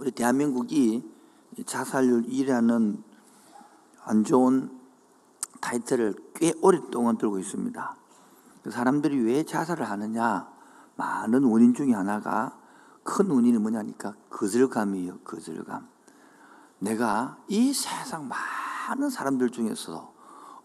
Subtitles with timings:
[0.00, 1.04] 우리 대한민국이
[1.66, 3.02] 자살률 1위라는
[4.02, 4.70] 안 좋은
[5.60, 7.96] 타이틀을 꽤 오랫동안 들고 있습니다.
[8.62, 10.50] 그 사람들이 왜 자살을 하느냐?
[10.96, 12.58] 많은 원인 중에 하나가
[13.02, 15.18] 큰 원인이 뭐냐니까 거절감이에요.
[15.18, 15.86] 거절감.
[16.78, 20.14] 내가 이 세상 많은 사람들 중에서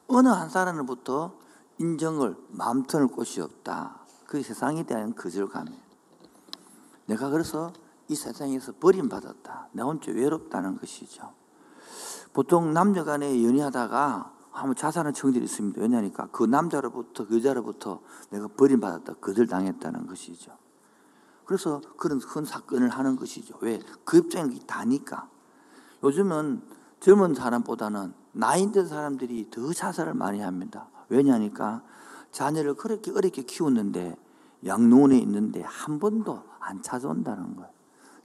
[0.07, 1.38] 어느 한 사람으로부터
[1.79, 3.99] 인정을 마음 터는 곳이 없다.
[4.27, 5.81] 그 세상에 대한 거절감이에요.
[7.07, 7.73] 내가 그래서
[8.08, 9.70] 이 세상에서 버림받았다.
[9.72, 11.34] 나 혼자 외롭다는 것이죠.
[12.34, 15.82] 보통 남녀 간에 연애하다가 한번 자살하는 청들이 있습니다.
[15.82, 19.16] 왜냐니까 그 남자로부터 그 여자로부터 내가 버림받았다.
[19.16, 20.58] 거절당했다는 것이죠.
[21.46, 23.58] 그래서 그런 큰 사건을 하는 것이죠.
[23.62, 23.80] 왜?
[24.04, 25.30] 그 입장이 다니까.
[26.04, 26.62] 요즘은
[26.99, 30.88] 젊은 사람보다는 나이 든 사람들이 더 자살을 많이 합니다.
[31.10, 31.84] 왜냐니까
[32.32, 34.18] 자녀를 그렇게 어렵게 키웠는데
[34.66, 37.74] 양로원에 있는데 한 번도 안 찾아온다는 거예요.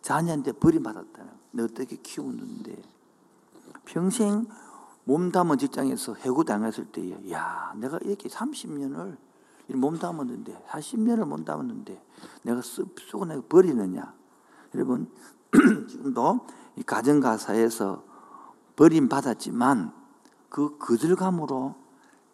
[0.02, 2.82] 자녀한테 버림받았다는 거 어떻게 키우는데.
[3.84, 4.46] 평생
[5.04, 9.16] 몸 담은 직장에서 해고 당했을 때에 야 내가 이렇게 30년을
[9.74, 12.02] 몸 담았는데 40년을 몸 담았는데
[12.42, 14.14] 내가 쓰고 내가 버리느냐.
[14.74, 15.10] 여러분
[15.88, 18.04] 지금도 이 가정가사에서
[18.76, 19.92] 버림받았지만
[20.48, 21.74] 그 거절감으로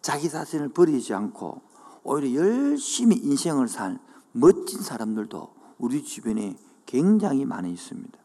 [0.01, 1.61] 자기 자신을 버리지 않고
[2.03, 3.99] 오히려 열심히 인생을 살
[4.31, 6.55] 멋진 사람들도 우리 주변에
[6.87, 8.17] 굉장히 많이 있습니다.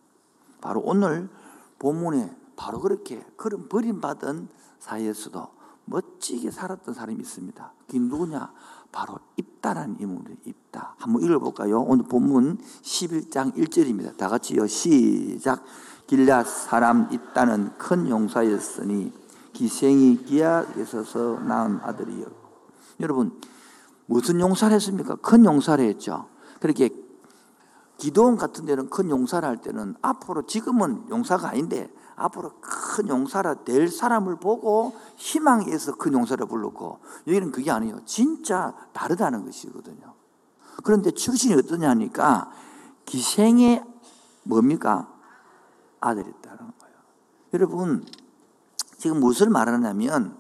[0.63, 1.29] 바로 오늘
[1.79, 5.49] 본문에 바로 그렇게 그런 버림받은 사이에서도
[5.85, 7.73] 멋지게 살았던 사람이 있습니다.
[7.87, 8.53] 그게 누구냐?
[8.93, 10.95] 바로 입다라는 인물이 입다.
[10.99, 11.81] 한번 읽어볼까요?
[11.81, 14.17] 오늘 본문 11장 1절입니다.
[14.17, 14.67] 다 같이요.
[14.67, 15.65] 시작.
[16.07, 19.13] 길라 사람 있다는 큰 용사였으니
[19.53, 22.27] 기생이 기약에서 낳은 아들이요.
[23.01, 23.41] 여러분
[24.07, 25.17] 무슨 용사를 했습니까?
[25.17, 26.29] 큰 용사를 했죠.
[26.61, 26.91] 그렇게
[28.03, 33.87] 기도원 같은 데는 큰 용사를 할 때는 앞으로 지금은 용사가 아닌데 앞으로 큰 용사라 될
[33.87, 38.01] 사람을 보고 희망해서 큰 용사를 불렀고 여기는 그게 아니에요.
[38.05, 40.15] 진짜 다르다는 것이거든요.
[40.83, 42.51] 그런데 출신이 어떠냐니까
[43.07, 43.85] 기생의
[44.43, 45.09] 뭡니까?
[46.01, 46.95] 아들이었다는 거예요.
[47.55, 48.05] 여러분
[48.99, 50.37] 지금 무엇을 말하냐면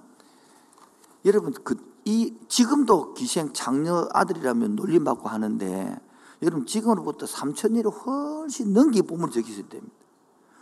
[1.24, 6.00] 여러분 그 이 지금도 기생 장녀 아들이라면 놀림받고 하는데
[6.42, 9.94] 여러분 지금으로부터 3천 년을 훨씬 넘게 보물 적이 있을 때입니다.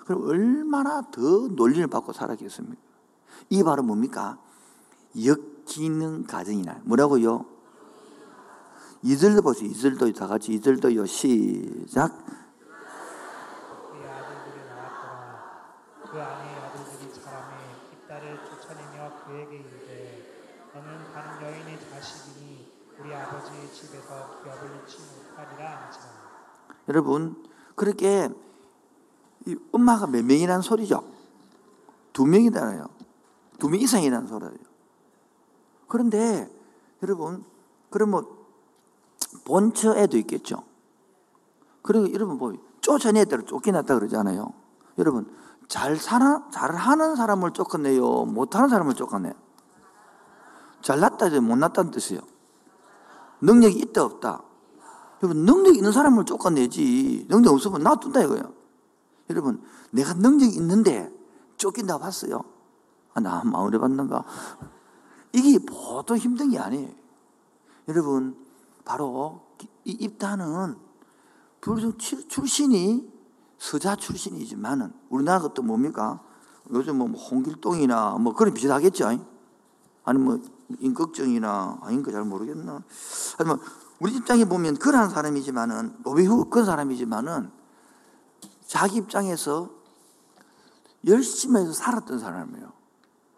[0.04, 2.80] 그럼 얼마나 더 논리를 받고 살았겠습니까?
[3.48, 4.38] 이 바로 뭡니까?
[5.24, 7.46] 역기능 가정이나 뭐라고요?
[9.02, 9.70] 이들도 보세요.
[9.70, 11.06] 이들도 다 같이 이들도요.
[11.06, 12.12] 시작.
[13.90, 15.62] 그의 아들들이 나왔더라.
[16.10, 17.54] 그 아내의 아들들이 자라매
[17.90, 22.70] 깃다를 쫓아내며 그에게 이르되 너는 다른 여인의 자식이니
[23.00, 26.04] 우리 아버지의 집에서 기업을 잃지 못하리라 하지라.
[26.90, 27.40] 여러분
[27.76, 28.28] 그렇게
[29.46, 31.04] 이 엄마가 몇 명이라는 소리죠?
[32.12, 32.84] 두 명이잖아요.
[33.60, 34.58] 두 명 이상이라는 소리예요.
[35.86, 36.50] 그런데
[37.02, 37.44] 여러분
[37.90, 38.26] 그러면
[39.44, 40.64] 본처 애도 있겠죠.
[41.82, 44.52] 그리고 여러분 뭐 쫓아내야 대로 쫓겨났다 그러잖아요.
[44.98, 45.32] 여러분
[45.68, 48.24] 잘 사나 잘 하는 사람을 쫓아내요.
[48.24, 49.34] 못하는 사람을 쫓아내요.
[50.82, 52.22] 잘났다 못났다는 뜻이에요.
[53.42, 54.42] 능력이 있다 없다.
[55.22, 58.52] 여러분 능력 있는 사람을 쫓아내지 능력 없으면 놔둔다 이거예요.
[59.28, 61.12] 여러분 내가 능력이 있는데
[61.56, 62.42] 쫓긴다 봤어요?
[63.14, 64.24] 아, 나 마을에 봤는가?
[65.32, 66.90] 이게 보통 힘든 게 아니에요.
[67.88, 68.36] 여러분
[68.84, 69.42] 바로
[69.84, 70.76] 이 입단은
[71.60, 73.10] 불교 출신이
[73.58, 76.20] 서자 출신이지만은 우리나라 것도 뭡니까?
[76.72, 79.06] 요즘 뭐 홍길동이나 뭐 그런 비슷하겠죠.
[80.04, 80.40] 아니 뭐
[80.78, 82.82] 임꺽정이나 아닌가 잘 모르겠나.
[83.36, 83.60] 하지만
[84.00, 87.50] 우리 입장에 보면 그러한 사람이지만은 노비후 그런 사람이지만은
[88.66, 89.70] 자기 입장에서
[91.06, 92.72] 열심히 해서 살았던 사람이에요.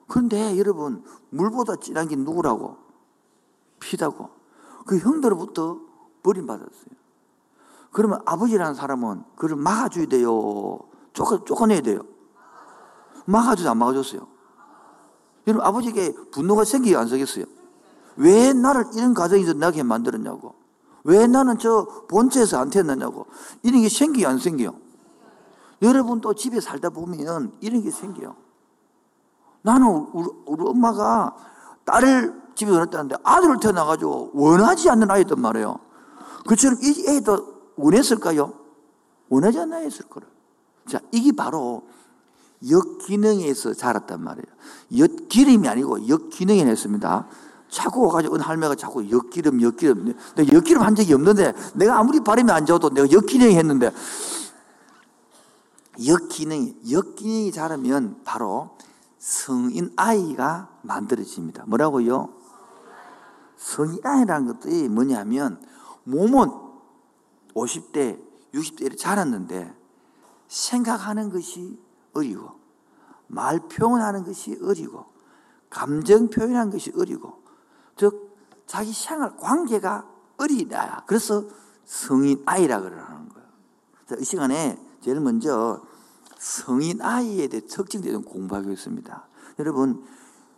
[0.07, 2.77] 그런데 여러분 물보다 진한 게 누구라고?
[3.81, 4.31] 피다고.
[4.87, 5.81] 그 형들로부터
[6.23, 7.03] 버림받았어요.
[7.91, 10.79] 그러면 아버지라는 사람은 그를 막아줘야 돼요.
[11.13, 12.01] 쫓아, 쫓아내야 돼요.
[13.27, 14.27] 막아줘도 안 막아줬어요.
[15.47, 17.47] 여러분 아버지에게 분노가 생기게 안 생겼어요.
[18.17, 20.55] 왜 나를 이런 가정에서 나게 만들었냐고.
[21.05, 23.27] 왜 나는 저 본체에서 안 태어났냐고.
[23.63, 24.75] 이런 게 생기게 안 생겨요.
[25.81, 28.37] 여러분도 집에 살다 보면 이런 게 생겨요.
[29.63, 31.35] 나는 우리, 우리 엄마가
[31.85, 35.79] 딸을 집에 원했다는데 아들을 태어나가지고 원하지 않는 아이였단 말이에요.
[36.47, 38.53] 그처럼 이 애도 원했을까요?
[39.29, 40.31] 원하지 않는 아이였을 거예요.
[40.89, 41.83] 자, 이게 바로
[42.69, 44.47] 역기능에서 자랐단 말이에요.
[44.99, 47.27] 역기름이 아니고 역기능이 했습니다.
[47.73, 50.15] 자꾸 와가지고 어느 할매가 자꾸 역기름, 역기름.
[50.37, 53.91] 내가 역기름 한 적이 없는데 내가 아무리 발음이 안 좋아도 내가 역기능이 했는데
[56.07, 58.77] 역기능이, 역기능이 자라면 바로
[59.19, 61.65] 성인 아이가 만들어집니다.
[61.67, 62.35] 뭐라고요?
[63.57, 65.59] 성인 아이라는 것들이 뭐냐면
[66.05, 66.51] 몸은
[67.55, 68.21] 50대,
[68.53, 69.75] 60대에 자랐는데
[70.47, 71.81] 생각하는 것이
[72.13, 72.51] 어리고
[73.29, 75.07] 말 표현하는 것이 어리고
[75.71, 77.42] 감정 표현하는 것이 어리고
[77.97, 78.37] 즉
[78.67, 80.09] 자기 생활 관계가
[80.39, 81.05] 어리다.
[81.07, 81.45] 그래서
[81.85, 83.49] 성인 아이라 그러는 거예요.
[84.07, 85.83] 자, 이 시간에 제일 먼저
[86.39, 89.29] 성인 아이에 대해 특징되는 공부하겠습니다.
[89.59, 90.05] 여러분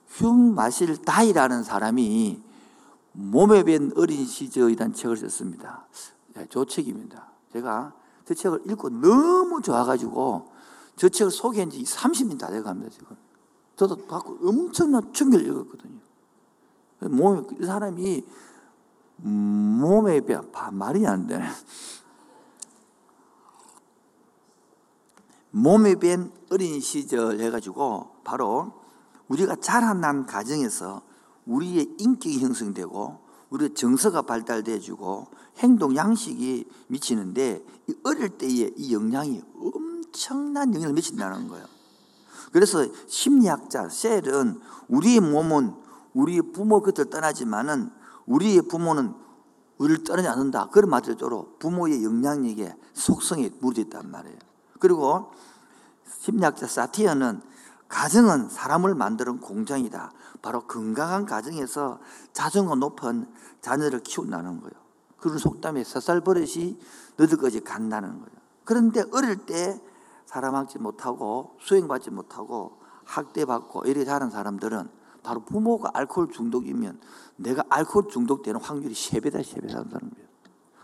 [0.09, 2.43] 휴 마실 다이라는 사람이
[3.13, 5.87] 몸에 밴 어린 시절이라는 책을 썼습니다.
[6.35, 7.31] 네, 저 책입니다.
[7.53, 7.93] 제가
[8.25, 10.53] 저 책을 읽고 너무 좋아가지고
[10.97, 13.17] 저 책을 소개한 지 30년 다 돼갑니다, 지금.
[13.77, 15.99] 저도 갖고 엄청난 충격을 읽었거든요.
[17.01, 18.25] 몸에, 이 사람이
[19.17, 20.39] 몸에 배,
[20.73, 21.45] 말이 안 되네.
[25.51, 28.73] 몸에 밴 어린 시절 해가지고 바로
[29.29, 31.03] 우리가 자라난 가정에서
[31.47, 33.19] 우리의 인격이 형성되고
[33.51, 41.67] 우리의 정서가 발달돼주고 행동 양식이 미치는데 이 어릴 때의 이 영향이 엄청난 영향을 미친다는 거예요.
[42.51, 45.84] 그래서 심리학자 셀은 우리의 몸은
[46.15, 47.91] 우리의 부모 곁을 떠나지만은
[48.27, 49.15] 우리의 부모는
[49.79, 50.69] 우리를 떠나지 않는다.
[50.71, 54.39] 그런 말대로 부모의 영향력에 속성이 무르져 있단 말이에요.
[54.79, 55.33] 그리고
[56.21, 57.43] 심리학자 사티어는
[57.89, 60.13] 가정은 사람을 만드는 공장이다.
[60.43, 62.01] 바로 건강한 가정에서
[62.33, 63.27] 자존감 높은
[63.61, 64.73] 자녀를 키운다는 거예요.
[65.19, 66.79] 그런 속담에 섯살 버릇이
[67.17, 68.35] 너들까지 간다는 거예요.
[68.65, 69.81] 그런데 어릴 때
[70.27, 74.89] 사랑받지 못하고 수행받지 못하고 학대받고 이래 자란 사람들은
[75.25, 77.01] 바로 부모가 알코올 중독이면
[77.37, 80.29] 내가 알코올 중독되는 확률이 3배다 3배 사는 사람이에요.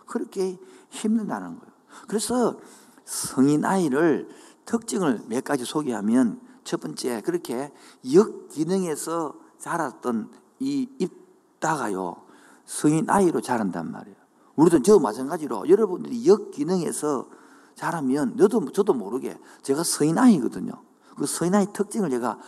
[0.07, 0.59] 그렇게
[0.89, 1.73] 힘든다는 거예요.
[2.09, 2.59] 그래서
[3.05, 4.29] 성인 아이를
[4.65, 7.73] 특징을 몇 가지 소개하면 첫 번째 그렇게
[8.13, 12.17] 역기능에서 자랐던 이 입다가요
[12.65, 14.17] 성인 아이로 자란단 말이에요.
[14.57, 17.29] 우리도 저 마찬가지로 여러분들이 역기능에서
[17.75, 20.73] 자라면 너도 저도 모르게 제가 성인 아이거든요.
[21.17, 22.39] 그 성인 아이 특징을 제가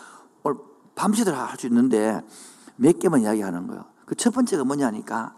[0.95, 2.21] 밤새도록 할 수 있는데
[2.77, 3.85] 몇 개만 이야기하는 거예요.
[4.07, 5.35] 그 첫 번째가 뭐냐니까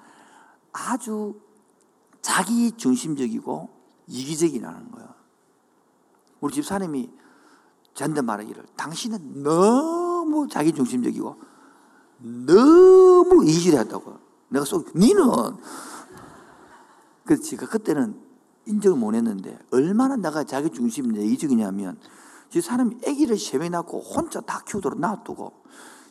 [0.72, 1.40] 아주
[2.22, 3.68] 자기 중심적이고
[4.08, 5.08] 이기적이라는 거예요.
[6.40, 7.10] 우리 집사님이
[7.94, 11.36] 저한테 말하기를 당신은 너무 자기 중심적이고
[12.46, 14.18] 너무 이질했다고.
[14.48, 15.22] 내가 속 니는
[17.24, 18.20] 그래서 제가 그때는
[18.66, 21.98] 인정을 못 했는데 얼마나 내가 자기 중심 이기적이냐면
[22.54, 25.64] 저 사람이 아기를 세명 낳고 혼자 다 키우도록 놔두고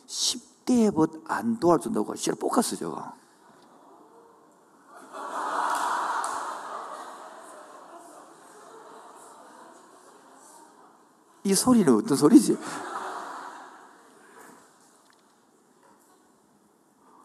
[0.06, 3.14] 10대 벗안 도와준다고 씨를 볶았어 저거.
[11.44, 12.58] 이 소리는 어떤 소리지?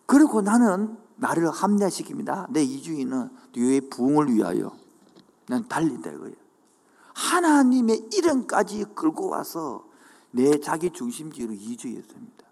[0.05, 2.51] 그리고 나는 나를 합리화시킵니다.
[2.51, 4.71] 내 이주인은 너의 부흥을 위하여
[5.49, 6.48] 난 달린다 이거예요.
[7.19, 9.83] 하나님의 이름까지 끌고 와서
[10.31, 12.45] 내 자기 중심주의로 이주했습니다.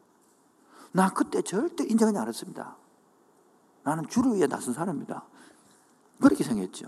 [0.92, 2.75] 나 그때 절대 인정하지 않았습니다.
[3.84, 5.24] 나는 주를 위해 나선 사람입니다.
[6.19, 6.88] 그렇게 생각했죠.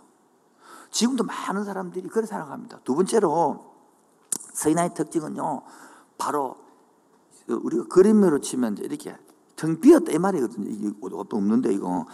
[0.92, 2.80] 지금도 많은 사람들이 그렇게 생각합니다.
[2.84, 3.74] 두 번째로
[4.54, 5.62] 서인아의 특징은요,
[6.18, 6.58] 바로
[7.48, 9.16] 우리가 그림으로 치면 이렇게
[9.56, 10.70] 텅 비었다 이 말이거든요.
[10.70, 12.06] 이게 없는데 이거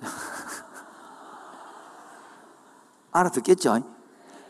[3.12, 3.93] 알아듣겠죠?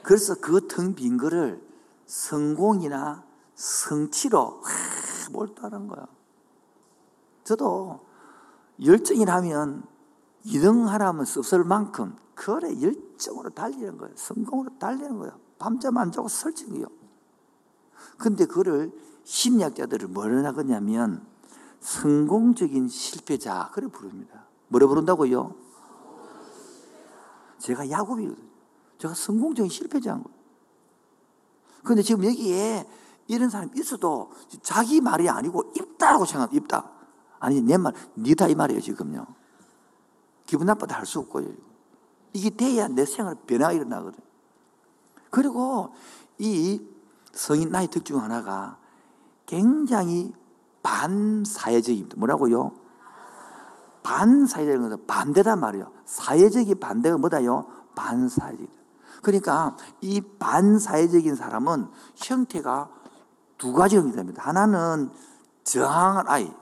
[0.04, 1.60] 그래서 그 텅 빈 거를
[2.06, 4.62] 성공이나 성취로
[5.32, 6.06] 몰두하는 거야.
[7.44, 8.00] 저도
[8.84, 9.84] 열정이라면
[10.46, 14.14] 2등 하라면 씁쓸 만큼 그래 열정으로 달리는 거예요.
[14.16, 15.38] 성공으로 달리는 거예요.
[15.58, 16.86] 밤잠 안 자고 설정이요.
[18.18, 18.92] 근데 그를
[19.24, 21.26] 심리학자들을 뭐라 하겠냐면
[21.80, 24.44] 성공적인 실패자 그래 부릅니다.
[24.68, 25.54] 뭐라 부른다고요?
[27.58, 28.53] 제가 야곱이거든요.
[29.04, 30.38] 제가 성공적인 실패자인 거예요.
[31.84, 32.88] 근데 지금 여기에
[33.26, 34.30] 이런 사람이 있어도
[34.62, 36.90] 자기 말이 아니고 입다라고 생각, 입다.
[37.38, 39.26] 아니, 내 말, 니다 이 말이에요, 지금요.
[40.46, 41.48] 기분 나쁘다 할수 없고요.
[42.32, 44.18] 이게 돼야 내 생활 변화가 일어나거든.
[45.30, 45.94] 그리고
[46.38, 46.80] 이
[47.32, 48.78] 성인 나이 특징 하나가
[49.44, 50.32] 굉장히
[50.82, 52.16] 반사회적입니다.
[52.16, 52.72] 뭐라고요?
[54.02, 55.92] 반사회적인 것은 반대단 말이에요.
[56.06, 57.66] 사회적인 반대가 뭐다요?
[57.94, 58.83] 반사회적.
[59.24, 62.88] 그러니까 이 반사회적인 사람은 형태가
[63.58, 64.42] 두 가지 형태입니다.
[64.42, 65.10] 하나는
[65.64, 66.52] 저항한 아이.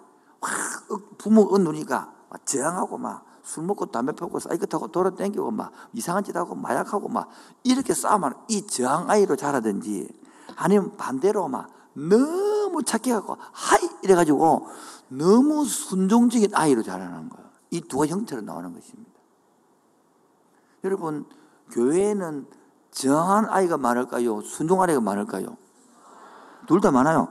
[1.18, 2.12] 부모 은누니까
[2.46, 7.28] 저항하고 막 술 먹고 담배 피우고 사이클 타고 돌아다니고 막 이상한 짓 하고 마약하고 막
[7.64, 10.08] 이렇게 싸우면 이 저항 아이로 자라든지
[10.56, 14.68] 아니면 반대로 막 너무 착해 갖고 하이 이래 가지고
[15.08, 17.50] 너무 순종적인 아이로 자라는 거예요.
[17.70, 19.10] 이 두 형태로 나오는 것입니다.
[20.84, 21.26] 여러분
[21.72, 22.46] 교회에는
[22.90, 24.40] 정한 아이가 많을까요?
[24.42, 25.56] 순종한 아이가 많을까요?
[26.66, 27.28] 둘 다 많아요.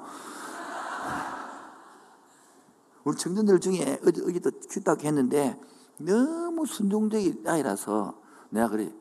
[3.03, 5.60] 우리 청년들 중에 어디, 어디도 큐딱 했는데
[5.98, 8.13] 너무 순종적인 아이라서
[8.50, 8.93] 내가 그래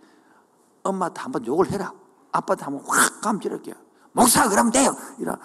[0.83, 1.93] 엄마한테 한번 욕을 해라.
[2.33, 3.75] 아빠한테 한번 확 감질할게요.
[4.13, 4.95] 목사 그러면 돼요.
[5.19, 5.37] 이라.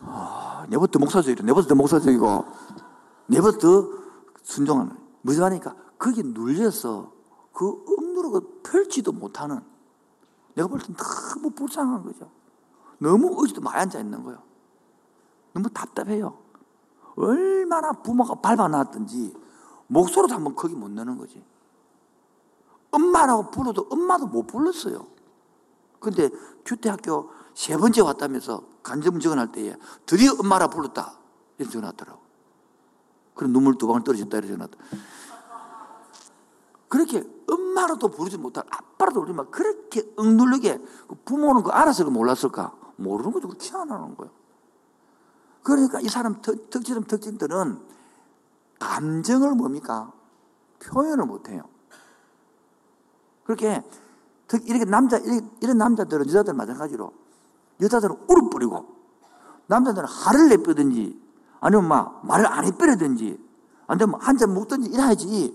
[0.00, 2.44] 아, 내부터 목사적이고 내부터 목사적이고
[3.26, 3.88] 내부터
[4.42, 4.96] 순종하는.
[5.22, 5.74] 무서하니까?
[5.98, 7.12] 거기 눌려서
[7.52, 9.60] 그 억누르고 펼지도 못하는
[10.54, 12.30] 내가 볼때 너무 불쌍한 거죠
[12.98, 14.42] 너무 어디도 많이 앉아 있는 거예요
[15.52, 16.38] 너무 답답해요
[17.16, 19.34] 얼마나 부모가 밟아놨든지
[19.88, 21.44] 목소리도 한번 거기 못 내는 거지.
[22.90, 25.06] 엄마라고 불러도 엄마도 못 불렀어요.
[25.98, 26.30] 근데
[26.64, 29.76] 규태학교 세 번째 왔다면서 간접 증언할 때에
[30.06, 31.18] 드디어 엄마라 불렀다.
[31.58, 32.20] 이렇게 전화 왔더라고.
[33.34, 34.38] 그럼 눈물 두 방울 떨어졌다.
[34.38, 34.78] 이렇게 전화 왔다.
[36.88, 40.80] 그렇게 엄마라도 부르지 못할 아빠라도 부르지 만 그렇게 억누르게
[41.24, 42.72] 부모는 그 알아서 몰랐을까?
[42.96, 43.48] 모르는 거죠.
[43.54, 44.32] 티안 나는 거예요.
[45.62, 47.80] 그러니까 이 사람 특, 특징, 특징들은
[48.78, 50.12] 감정을 뭡니까?
[50.82, 51.62] 표현을 못해요.
[53.44, 53.82] 그렇게
[54.46, 55.18] 특 이렇게 남자
[55.60, 57.12] 이런 남자들은 여자들 마찬가지로
[57.80, 58.96] 여자들은 울을 뿌리고
[59.66, 61.20] 남자들은 화를 내쁘든지
[61.60, 63.38] 아니면 막 말을 안 해버리든지
[63.86, 65.54] 아니면 한잔 먹든지 이래야지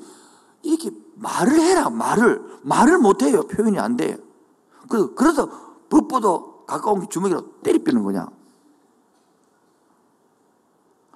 [0.62, 4.18] 이렇게 말을 해라 말을 말을 못해요 표현이 안 돼요.
[4.90, 5.50] 그 그래서
[5.90, 8.28] 법보도 가까운 주먹이로 때리피는 거냐.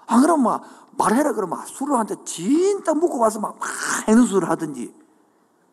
[0.08, 4.94] 안 그러면 막 말해라 그러면 술을 한테 진짜 묵고 와서 막, 막 술을 하든지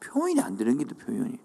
[0.00, 1.38] 표현이 안 되는 게 표현이.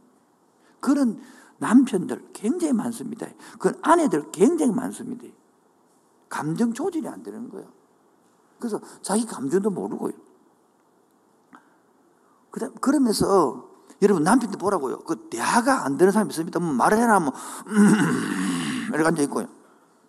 [0.80, 1.22] 그런
[1.58, 3.28] 남편들 굉장히 많습니다.
[3.60, 5.28] 그런 아내들 굉장히 많습니다.
[6.28, 7.68] 감정 조절이 안 되는 거예요.
[8.60, 10.14] 그래서 자기 감정도 모르고요.
[12.51, 13.70] 그다음 그러면서
[14.01, 15.00] 여러분 남편도 보라고요.
[15.00, 16.60] 그 대화가 안 되는 사람이 있습니다.
[16.60, 17.31] 뭐 말을 해라 하면
[17.67, 19.48] 음, 이렇게 앉아 있고요.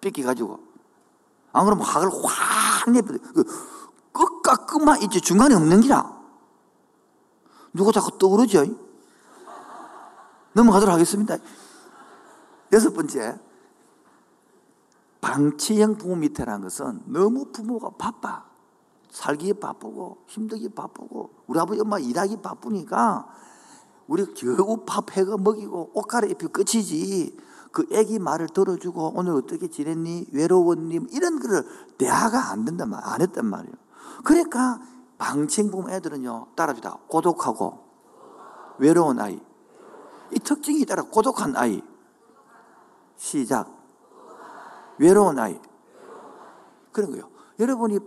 [0.01, 0.61] 삐끼 가지고
[1.53, 3.19] 안 그러면 학을 확 내버려.
[3.35, 3.45] 그
[4.13, 6.21] 끝과 끝만 있지 중간에 없는 기라.
[7.73, 8.65] 누가 자꾸 떠오르죠?
[10.55, 11.37] 넘어가도록 하겠습니다.
[12.73, 13.39] 여섯 번째.
[15.21, 18.52] 방치형 부모 밑에라는 것은 너무 부모가 바빠.
[19.13, 23.27] 살기 바쁘고 힘들기 바쁘고 우리 아버지 엄마 일하기 바쁘니까
[24.09, 27.37] 우리 겨우 밥 해가 먹이고 옷 갈아입히 끝이지
[27.71, 30.29] 그 애기 말을 들어주고 오늘 어떻게 지냈니?
[30.33, 31.09] 외로웠니?
[31.11, 31.65] 이런 거를
[31.99, 33.75] 대화가 안 된단 말, 안 했단 말이에요.
[34.25, 34.81] 그러니까
[35.71, 36.99] 보면 애들은요, 따라합니다.
[37.09, 37.85] 고독하고
[38.79, 39.41] 외로운 아이.
[40.33, 41.83] 이 특징이 따라 고독한 아이.
[43.17, 43.71] 시작.
[44.99, 45.59] 외로운 아이.
[46.91, 47.31] 그런 거요.
[47.59, 47.99] 여러분이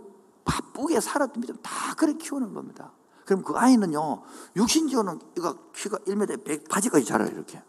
[0.46, 2.92] 바쁘게 살았던 다 그렇게 키우는 겁니다.
[3.26, 4.22] 그럼 그 아이는요,
[4.54, 7.62] 육신적으로는 이거 키가 1m 100 바지까지 자라요, 이렇게.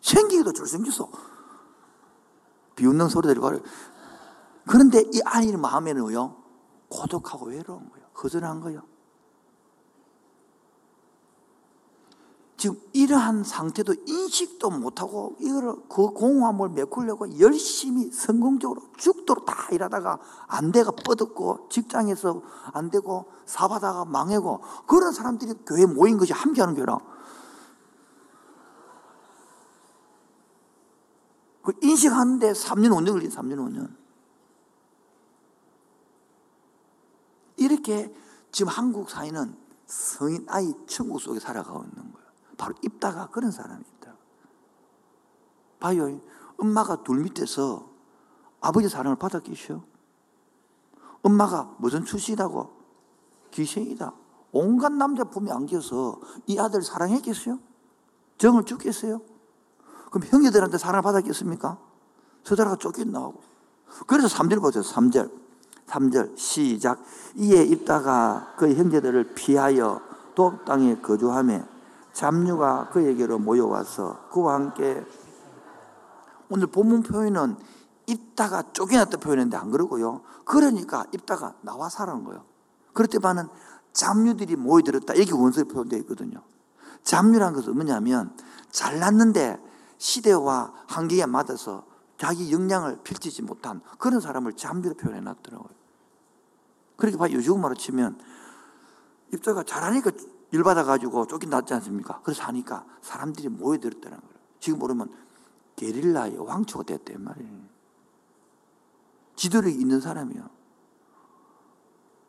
[0.00, 1.08] 생기기도 잘생겼어.
[2.74, 3.60] 비웃는 소리 들고
[4.66, 6.36] 그런데 이 아이 마음에는요,
[6.88, 8.06] 고독하고 외로운 거예요.
[8.22, 8.82] 허전한 거예요.
[12.60, 20.70] 지금 이러한 상태도 인식도 못하고 이거를 그 공허함을 메꾸려고 열심히 성공적으로 죽도록 다 일하다가 안
[20.70, 22.42] 돼가 뻗었고 직장에서
[22.74, 26.98] 안 되고 사바다가 망하고 그런 사람들이 교회 모인 것이 함께하는 교회라.
[31.62, 33.96] 그 인식하는데 3년 5년 걸린 3년 5년.
[37.56, 38.14] 이렇게
[38.52, 42.19] 지금 한국 사회는 성인 아이 천국 속에 살아가고 있는 거예요.
[42.60, 44.14] 바로 입다가 그런 사람이 있다.
[45.80, 46.20] 봐요.
[46.58, 47.88] 엄마가 둘 밑에서
[48.60, 49.82] 아버지 사랑을 받아 계셔.
[51.22, 52.70] 엄마가 무슨 출신이라고?
[53.50, 54.12] 기생이다.
[54.52, 57.58] 온갖 남자 품에 안겨서 이 아들 사랑했겠어요?
[58.36, 59.22] 정을 죽겠어요?
[60.10, 61.78] 그럼 형제들한테 사랑을 받았겠습니까?
[62.44, 63.40] 서자라가 쫓겨나고.
[64.06, 64.82] 그래서 3절 보세요.
[64.82, 65.32] 3절.
[65.86, 67.02] 3절 시작.
[67.36, 70.02] 이에 입다가 그 형제들을 피하여
[70.34, 71.69] 돕 땅에 거주하며
[72.20, 75.02] 잡류가 그에게로 모여와서 그와 함께
[76.50, 77.56] 오늘 본문 표현은
[78.06, 80.20] 입다가 쫓겨났다 표현했는데 안 그러고요.
[80.44, 82.44] 그러니까 입다가 나와 사는 거예요.
[82.92, 83.48] 그럴 때만은
[83.94, 85.14] 잡류들이 모여들었다.
[85.14, 86.42] 이게 원서에 표현되어 있거든요.
[87.04, 88.36] 잡류란 것은 뭐냐면
[88.70, 89.58] 잘났는데
[89.96, 91.86] 시대와 한계에 맞아서
[92.18, 95.70] 자기 역량을 펼치지 못한 그런 사람을 잠비로 표현해 놨더라고요.
[96.96, 98.18] 그렇게 봐 요즘 말로 치면
[99.32, 100.10] 입자가 잘하니까
[100.52, 102.20] 일 받아가지고 쫓겨났지 않습니까?
[102.22, 104.34] 그래서 하니까 사람들이 모여들었다는 거예요.
[104.58, 105.12] 지금 모르면
[105.76, 107.60] 게릴라의 왕초가 됐단 말이에요.
[109.36, 110.50] 지도력이 있는 사람이요.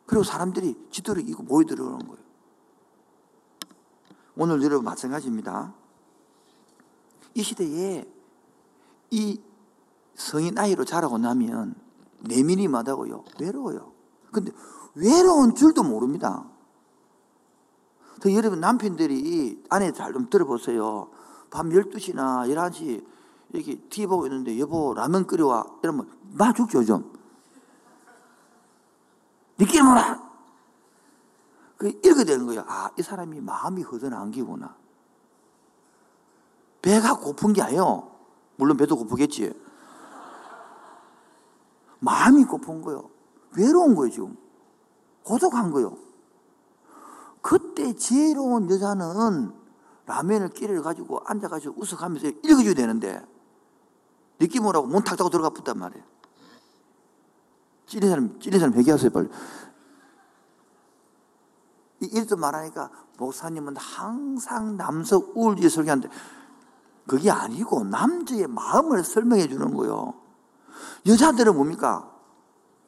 [0.06, 2.22] 그리고 사람들이 지도력이 있고 모여들어오는 거예요.
[4.36, 5.74] 오늘 여러분 마찬가지입니다.
[7.34, 8.10] 이 시대에
[9.10, 9.40] 이
[10.14, 11.74] 성인 아이로 자라고 나면
[12.20, 13.24] 내밀이 마다고요.
[13.40, 13.92] 외로워요.
[14.30, 14.52] 근데
[14.94, 16.51] 외로운 줄도 모릅니다.
[18.22, 21.10] 더 여러분 남편들이 아내 잘 좀 들어보세요.
[21.50, 23.04] 밤 12시나 11시
[23.50, 27.12] 이렇게 TV 보고 있는데 여보 라면 끓여와 이러면 나 죽죠 좀.
[29.58, 30.22] 니끼리 뭐라.
[31.76, 32.64] 그 이렇게 되는 거예요.
[32.68, 34.76] 아, 이 사람이 마음이 허전한 기구나.
[36.80, 38.08] 배가 고픈 게 아니에요.
[38.56, 39.52] 물론 배도 고프겠지.
[41.98, 43.10] 마음이 고픈 거요.
[43.56, 44.36] 외로운 거예요, 지금.
[45.24, 45.96] 고독한 거요.
[47.42, 49.52] 그때 지혜로운 여자는
[50.06, 53.22] 라면을 끼를 가지고 앉아가지고 웃어가면서 읽어줘야 되는데,
[54.38, 56.04] 느낌 오라고 문탁 닫고 들어가 붙단 말이에요.
[57.86, 59.28] 찔린 사람, 찔린 사람 회개하세요, 빨리.
[62.00, 66.08] 이렇게 말하니까, 목사님은 항상 남성 우울지 설교하는데,
[67.06, 70.14] 그게 아니고, 남자의 마음을 설명해 주는 거요.
[71.06, 72.08] 여자들은 뭡니까?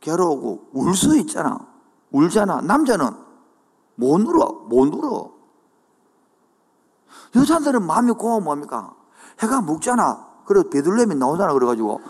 [0.01, 1.59] 괴로우고 울 수 있잖아.
[2.11, 2.61] 울잖아.
[2.61, 3.24] 남자는
[3.97, 4.53] 못 울어.
[4.69, 5.33] 못 울어.
[7.37, 8.95] 여자들은 마음이 고마워 뭡니까?
[9.41, 10.43] 해가 묵잖아.
[10.47, 11.53] 그래 베들레헴이 나오잖아.
[11.53, 12.01] 그래가지고.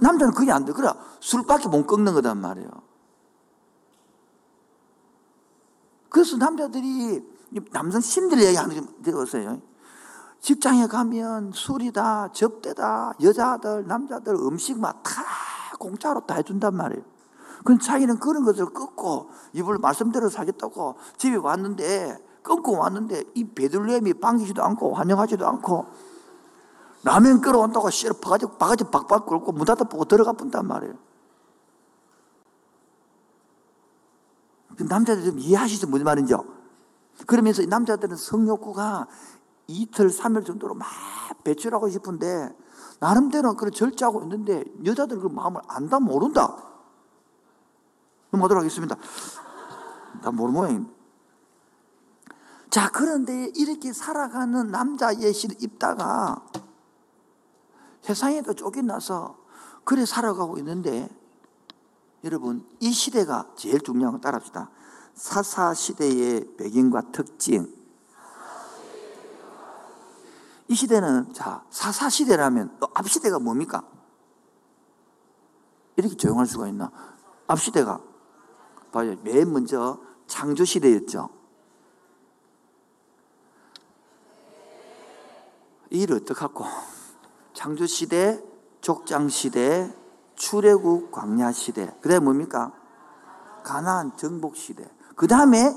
[0.00, 0.72] 남자는 그게 안 돼.
[0.72, 2.68] 그래 술밖에 못 꺾는 거단 말이에요.
[6.10, 7.24] 그래서 남자들이
[7.72, 9.60] 남성 심들 얘기하는 게 들었어요.
[10.40, 15.22] 직장에 가면 술이다, 접대다, 여자들, 남자들 음식만 다
[15.78, 17.04] 공짜로 다 해준단 말이에요.
[17.64, 24.62] 그 자기는 그런 것을 끊고 입을 말씀대로 사겠다고 집에 왔는데 끊고 왔는데 이 베들레헴이 반기지도
[24.62, 25.86] 않고 환영하지도 않고
[27.02, 30.94] 라면 끓여온다고 씨를 바가지, 바가지 박박 긁고 문 닫아 보고 들어가 본단 말이에요.
[34.76, 35.88] 그 남자들 좀 이해하시죠?
[35.88, 36.44] 무슨 말인지요?
[37.26, 39.06] 그러면서 이 남자들은 성욕구가
[39.66, 40.88] 이틀, 삼일 정도로 막
[41.44, 42.54] 배출하고 싶은데
[42.98, 46.69] 나름대로 그런 절제하고 있는데 여자들은 그 마음을 안다 모른다.
[48.30, 48.96] 넘어가도록 하겠습니다.
[50.22, 51.00] 나 모르는 모양입니다.
[52.70, 56.44] 자, 그런데 이렇게 살아가는 남자 예시를 입다가
[58.02, 59.36] 세상에도 쫓겨나서
[59.84, 61.08] 그래 살아가고 있는데
[62.22, 64.70] 여러분 이 시대가 제일 중요한 거 따라합시다.
[65.14, 67.74] 사사 시대의 배경과 특징
[70.68, 73.82] 이 시대는 자 사사 시대라면 앞 시대가 뭡니까?
[75.96, 76.92] 이렇게 조용할 수가 있나?
[77.48, 78.00] 앞 시대가
[78.92, 79.16] 봐요.
[79.22, 81.28] 맨 먼저 창조 시대였죠.
[85.90, 86.64] 이 일을 어떡하고
[87.52, 88.42] 창조 시대,
[88.80, 89.92] 족장 시대,
[90.36, 91.94] 출애굽 광야 시대.
[92.00, 92.72] 그 다음에 뭡니까?
[93.62, 94.88] 가나안 정복 시대.
[95.16, 95.74] 그 다음에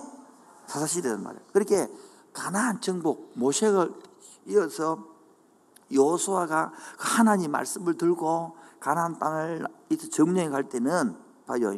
[0.67, 1.45] 사사 시대란 말이에요.
[1.51, 1.87] 그렇게
[2.31, 3.93] 가나안 정복 모색을
[4.47, 5.05] 이어서
[5.91, 9.65] 여호수아가 하나님 말씀을 들고 가나안 땅을
[10.11, 11.73] 점령해 갈 때는 봐요.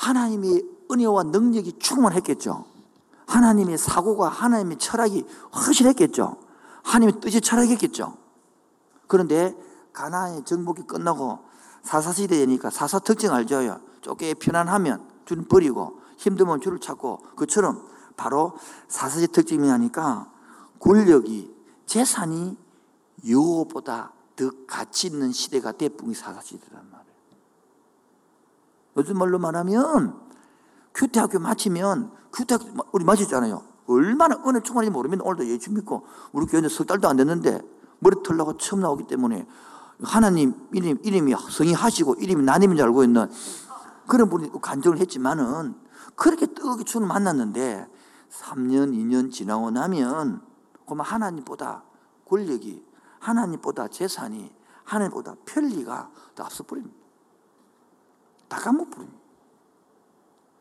[0.00, 2.64] 하나님의 은혜와 능력이 충만했겠죠.
[3.26, 6.36] 하나님의 사고가 하나님의 철학이 확실했겠죠.
[6.82, 8.16] 하나님의 뜻이 철학했겠죠.
[9.06, 9.54] 그런데
[9.92, 11.40] 가나안의 정복이 끝나고
[11.82, 13.80] 사사시대니까 사사 특징 알죠?
[14.00, 17.86] 쪼개 편안하면 줄 버리고 힘들면 줄을 찾고 그처럼
[18.16, 18.54] 바로
[18.88, 20.32] 사사시 특징이 하니까
[20.78, 21.54] 권력이
[21.86, 22.56] 재산이
[23.24, 26.89] 유호보다 더 가치 있는 시대가 대풍이 사사시대란 말이에
[28.96, 28.96] 요.
[28.96, 30.18] 요즘 말로 말하면
[30.94, 33.62] 큐대학교 마치면 큐대학교 우리 마쳤잖아요.
[33.86, 37.60] 얼마나 은혜 충만한지 모르면 오늘도 예수 믿고 우리 교회는 석 달도 안 됐는데
[37.98, 39.46] 머리 털라고 처음 나오기 때문에
[40.02, 43.28] 하나님 이름, 이름이 성의하시고 이름이 나님인 줄 알고 있는
[44.06, 45.74] 그런 분이 간증을 했지만은
[46.14, 47.86] 그렇게 뜨겁게 주를 만났는데
[48.30, 50.40] 3년, 2년 지나고 나면
[50.84, 51.84] 그러면 하나님보다
[52.26, 52.84] 권력이
[53.18, 54.52] 하나님보다 재산이
[54.84, 56.99] 하나님보다 편리가 더 앞서버립니다.
[58.50, 59.18] 다 까먹버립니다.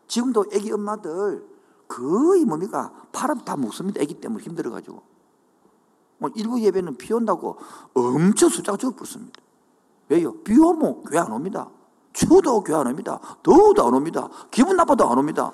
[0.07, 1.45] 지금도 애기 엄마들
[1.89, 2.93] 거의 뭡니까?
[3.11, 3.99] 바람 다 먹습니다.
[3.99, 5.01] 애기 때문에 힘들어가지고.
[6.19, 7.57] 뭐 일부 예배는 비 온다고
[7.93, 9.41] 엄청 숫자가 적어붙습니다.
[10.09, 10.33] 왜요?
[10.43, 11.69] 비 오면 교회 안 옵니다.
[12.13, 13.19] 추워도 교회 안 옵니다.
[13.43, 14.29] 더워도 안 옵니다.
[14.51, 15.51] 기분 나빠도 안 옵니다.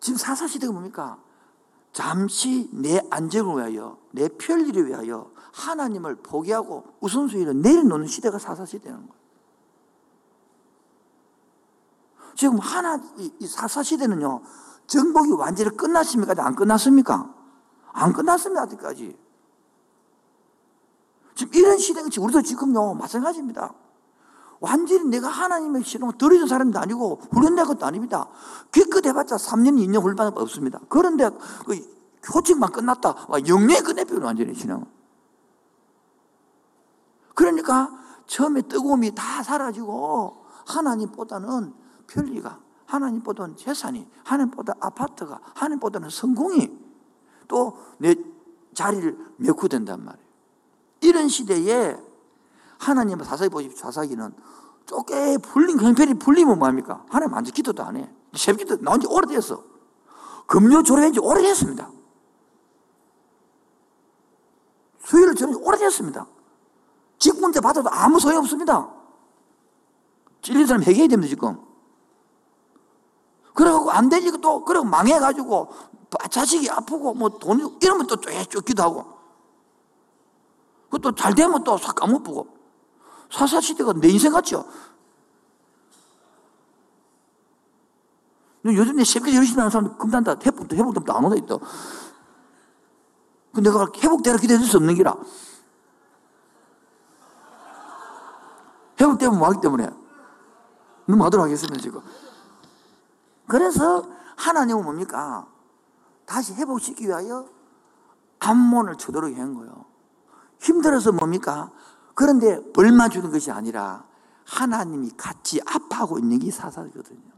[0.00, 1.18] 지금 사사시대가 뭡니까?
[1.92, 9.22] 잠시 내 안정을 위하여 내 편리를 위하여 하나님을 포기하고 우선순위를 내려놓는 시대가 사사시대는 거예요.
[12.34, 14.42] 지금 하나 이 사사시대는요
[14.86, 16.34] 정복이 완전히 끝났습니까?
[16.44, 17.34] 안 끝났습니까?
[17.92, 19.18] 안 끝났습니다 아직까지.
[21.34, 23.74] 지금 이런 시대가 우리도 지금요 마찬가지입니다.
[24.62, 28.28] 완전히 내가 하나님의 신앙을 들어준 사람도 아니고 훈련된 것도 아닙니다.
[28.70, 30.80] 기껏 해봤자 3년, 2년 훈련받은 거 없습니다.
[30.88, 31.28] 그런데
[31.66, 31.78] 그
[32.22, 33.26] 교칙만 끝났다.
[33.28, 34.86] 와, 영내 끝내버려 완전히 신앙.
[37.34, 37.90] 그러니까
[38.26, 41.74] 처음에 뜨거움이 다 사라지고 하나님보다는
[42.06, 46.78] 편리가, 하나님보다는 재산이, 하나님보다 아파트가, 하나님보다는 성공이
[47.48, 48.14] 또 내
[48.74, 50.26] 자리를 메고 된단 말이에요.
[51.00, 51.96] 이런 시대에
[52.82, 53.78] 하나님을 사사기 보십시오.
[53.86, 54.34] 사사기는
[54.86, 57.04] 쪼개 풀린 형편이 풀리면 뭐합니까?
[57.08, 58.10] 하나님 완전 기도도 안 해.
[58.34, 59.62] 새벽 기도 나온 지 오래됐어.
[60.46, 61.90] 금요 졸업한 지 오래됐습니다.
[65.04, 66.26] 수요일 지 오래됐습니다.
[67.18, 68.90] 직분제 받아도 아무 소용 없습니다.
[70.40, 71.56] 찔린 사람 해결해야 됩니다, 지금.
[73.54, 75.70] 그래갖고 안 되니까 또, 그래 망해가지고,
[76.30, 79.04] 자식이 아프고, 뭐 돈, 이러면 또 쫓기도 하고.
[80.90, 82.61] 그것도 잘 되면 또 싹 까먹고.
[83.32, 84.64] 사사시대가 내 인생 같죠?
[88.64, 90.36] 요즘 내 새벽에 열심히 하는 사람 금단다.
[90.44, 91.56] 회복도, 회복도 안 오다 있다.
[93.54, 95.16] 그 내가 회복되라 기대할 수 없는 기라.
[99.00, 99.90] 회복되면 뭐하기 때문에.
[101.06, 102.00] 넘어가도록 하겠습니다, 지금.
[103.48, 105.46] 그래서 하나님은 뭡니까?
[106.24, 107.48] 다시 회복시키기 위하여
[108.38, 109.86] 암몬을 쳐도록 한 거예요.
[110.60, 111.72] 힘들어서 뭡니까?
[112.14, 114.04] 그런데 벌만 주는 것이 아니라
[114.44, 117.32] 하나님이 같이 아파하고 있는 게 사사거든요.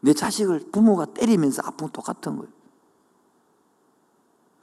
[0.00, 2.52] 내 자식을 부모가 때리면서 아픈 똑같은 거예요.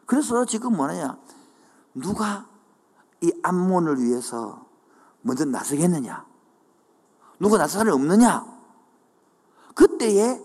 [0.05, 1.17] 그래서 지금 뭐냐?
[1.95, 2.47] 누가
[3.21, 4.65] 이 암몬을 위해서
[5.21, 6.25] 먼저 나서겠느냐?
[7.39, 8.45] 누가 나설 사람이 없느냐?
[9.73, 10.41] 그때에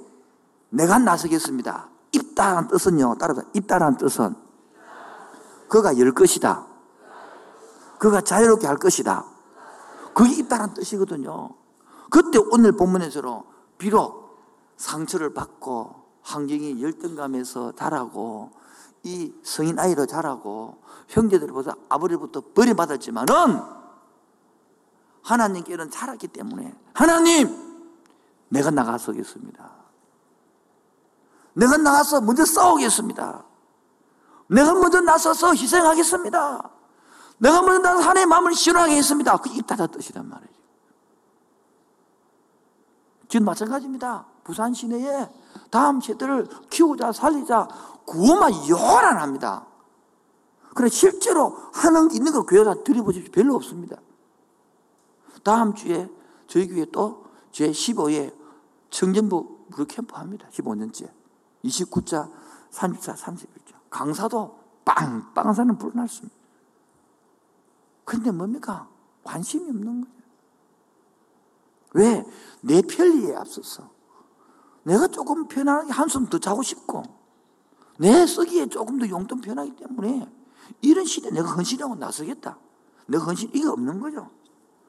[0.71, 1.89] 내가 나서겠습니다.
[2.13, 4.35] 입다라는 뜻은요, 따라서 입다라는 뜻은
[5.69, 6.67] 그가 열 것이다.
[8.01, 9.27] 그가 자유롭게 할 것이다.
[10.15, 11.51] 그게 입다라는 뜻이거든요.
[12.09, 13.43] 그때 오늘 본문에서는
[13.77, 14.41] 비록
[14.79, 18.53] 상처를 받고 환경이 열등감에서 자라고
[19.03, 23.63] 이 성인 아이로 자라고 형제들보다 아버지부터 버림받았지만은
[25.23, 27.55] 하나님께는 자랐기 때문에 하나님
[28.49, 29.71] 내가 나가서겠습니다.
[31.53, 33.45] 내가 나가서 먼저 싸우겠습니다.
[34.49, 36.80] 내가 먼저 나서서 희생하겠습니다.
[37.41, 39.39] 내가 먼저 나서 하나님의 마음을 실현하겠습니다.
[39.39, 40.51] 그 입다다 뜻이란 말이에요.
[43.29, 44.27] 지금 마찬가지입니다.
[44.45, 45.29] 부산 시내에
[45.71, 47.69] 다음 세대를 키우자 살리자
[48.05, 49.67] 구호만 요란합니다.
[50.75, 53.33] 그래 실제로 하는 게 있는 걸 교회가 들어보십시오.
[53.33, 53.97] 별로 없습니다.
[55.43, 56.09] 다음 주에
[56.47, 58.35] 저희 교회 또 제15회
[58.91, 60.47] 청년부 무료 캠프 합니다.
[60.53, 61.11] 15년째.
[61.65, 62.31] 29자,
[62.71, 63.75] 30자, 31자.
[63.89, 66.40] 강사도 빵빵한 사람 불어났습니다.
[68.11, 68.89] 근데 뭡니까?
[69.23, 70.17] 관심이 없는 거예요.
[71.93, 72.25] 왜?
[72.61, 73.89] 내 편리에 앞서서.
[74.83, 77.05] 내가 조금 편하게 한숨 더 자고 싶고,
[78.01, 80.29] 내 쓰기에 조금 더 용돈 편하기 때문에,
[80.81, 82.59] 이런 시대에 내가 헌신하고 나서겠다.
[83.07, 84.29] 내가 헌신, 이게 없는 거죠.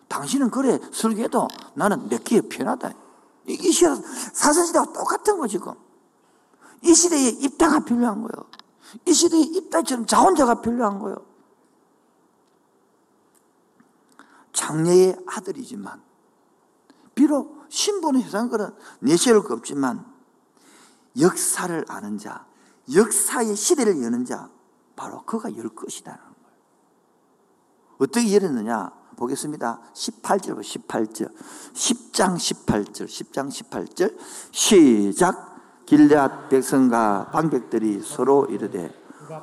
[0.07, 2.91] 당신은 그래, 설계도 나는 내끼에 편하다.
[3.49, 3.93] 이, 이 시대,
[4.33, 5.73] 사선시대가 똑같은 거, 지금.
[6.81, 8.49] 이 시대에 입다가 필요한 거예요.
[9.05, 11.30] 이 시대에 입다처럼 자원자가 필요한 거예요.
[14.61, 15.99] 장녀의 아들이지만,
[17.15, 18.69] 비록 신분의 회상글은
[18.99, 20.05] 내세울 거 없지만,
[21.19, 22.45] 역사를 아는 자,
[22.93, 24.49] 역사의 시대를 여는 자,
[24.95, 26.15] 바로 그가 열 거예요.
[27.97, 28.91] 어떻게 열었느냐?
[29.17, 29.81] 보겠습니다.
[29.93, 31.33] 18절, 18절.
[31.73, 34.15] 10장 18절, 10장 18절.
[34.51, 35.85] 시작.
[35.85, 38.93] 길앗 백성과 방백들이 서로 이르되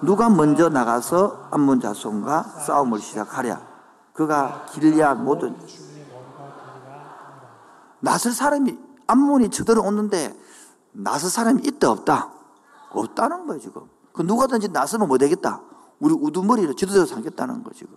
[0.02, 3.67] 누가 먼저 나가서 암몬 자손과 싸움을 시작하랴.
[4.18, 5.54] 그가 길앗 모든
[8.00, 8.76] 나설 사람이
[9.06, 10.36] 암몬이 쳐들어오는데
[10.90, 12.32] 나설 사람이 있다 없다?
[12.90, 13.88] 없다는 거예요 지금.
[14.12, 15.62] 그 누가든지 나서면 뭐 되겠다?
[16.00, 17.96] 우리 우두머리를 지도자로 삼겠다는 거 지금.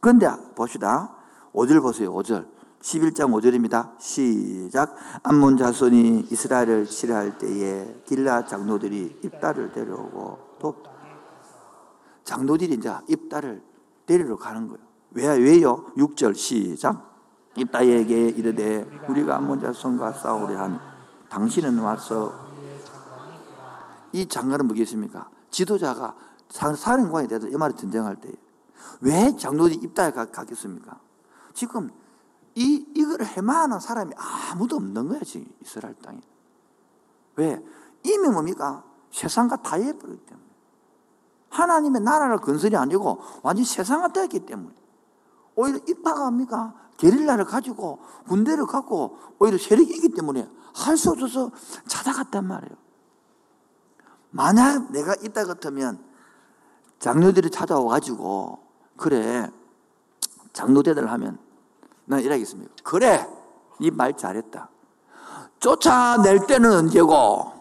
[0.00, 1.14] 그런데 봅시다.
[1.54, 2.12] 5절 보세요.
[2.12, 2.48] 5절.
[2.80, 3.92] 11장 5절입니다.
[4.00, 4.96] 시작.
[5.22, 10.82] 암몬 자손이 이스라엘을 치료할 때에 길라 장로들이 입다를 데려오고 돕
[12.24, 13.69] 장로들이 이제 입다를
[14.10, 14.80] 데리러 가는 거예요.
[15.12, 15.84] 왜, 왜요?
[15.96, 17.08] 6절 시작.
[17.56, 20.80] 입다에게 이르되 우리가 암몬 자손과 싸우려 한
[21.28, 22.32] 당신은 와서
[24.12, 25.28] 이 장관은 뭐겠습니까?
[25.50, 26.16] 지도자가
[26.48, 28.32] 사- 사령관이 돼서 이 말이 전쟁할 때
[29.02, 30.98] 왜 장로들이 입다에 가- 가겠습니까?
[31.54, 31.90] 지금
[32.54, 36.20] 이, 이걸 해마하는 사람이 아무도 없는 거야, 지금 이스라엘 땅에.
[37.36, 37.64] 왜?
[38.02, 38.82] 이미 뭡니까?
[39.12, 40.46] 세상과 다 해버렸기 때문에.
[41.50, 44.74] 하나님의 나라를 건설이 아니고 완전 세상과 되었기 때문에.
[45.56, 46.74] 오히려 입파가 합니까?
[46.96, 51.50] 게릴라를 가지고 군대를 갖고 오히려 세력이 있기 때문에 할 수 없어서
[51.88, 52.74] 찾아갔단 말이에요.
[54.30, 55.98] 만약 내가 이따 같으면
[57.00, 58.58] 장로들이 찾아와가지고
[58.96, 59.50] 그래
[60.52, 61.38] 장로대들 하면
[62.04, 62.72] 난 이러겠습니다.
[62.84, 63.26] 그래
[63.80, 64.68] 이말 잘했다.
[65.58, 67.52] 쫓아낼 때는 언제고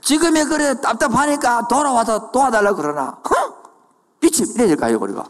[0.00, 3.20] 지금이 그래 답답하니까 돌아와서 도와달라 그러나?
[3.24, 3.52] 흥!
[4.20, 5.24] 빛이 이래야 될까요 우리가?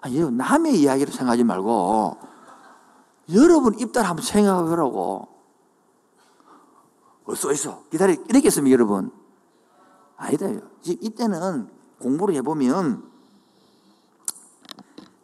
[0.00, 2.18] 아니, 남의 이야기를 생각하지 말고
[3.32, 5.28] 여러분 입단 한번 생각해 보라고.
[7.24, 7.84] 어서 있어.
[7.90, 9.12] 기다려 이랬겠습니까 여러분?
[10.16, 10.46] 아니다
[10.82, 11.68] 지금 이때는
[12.00, 13.02] 공부를 해보면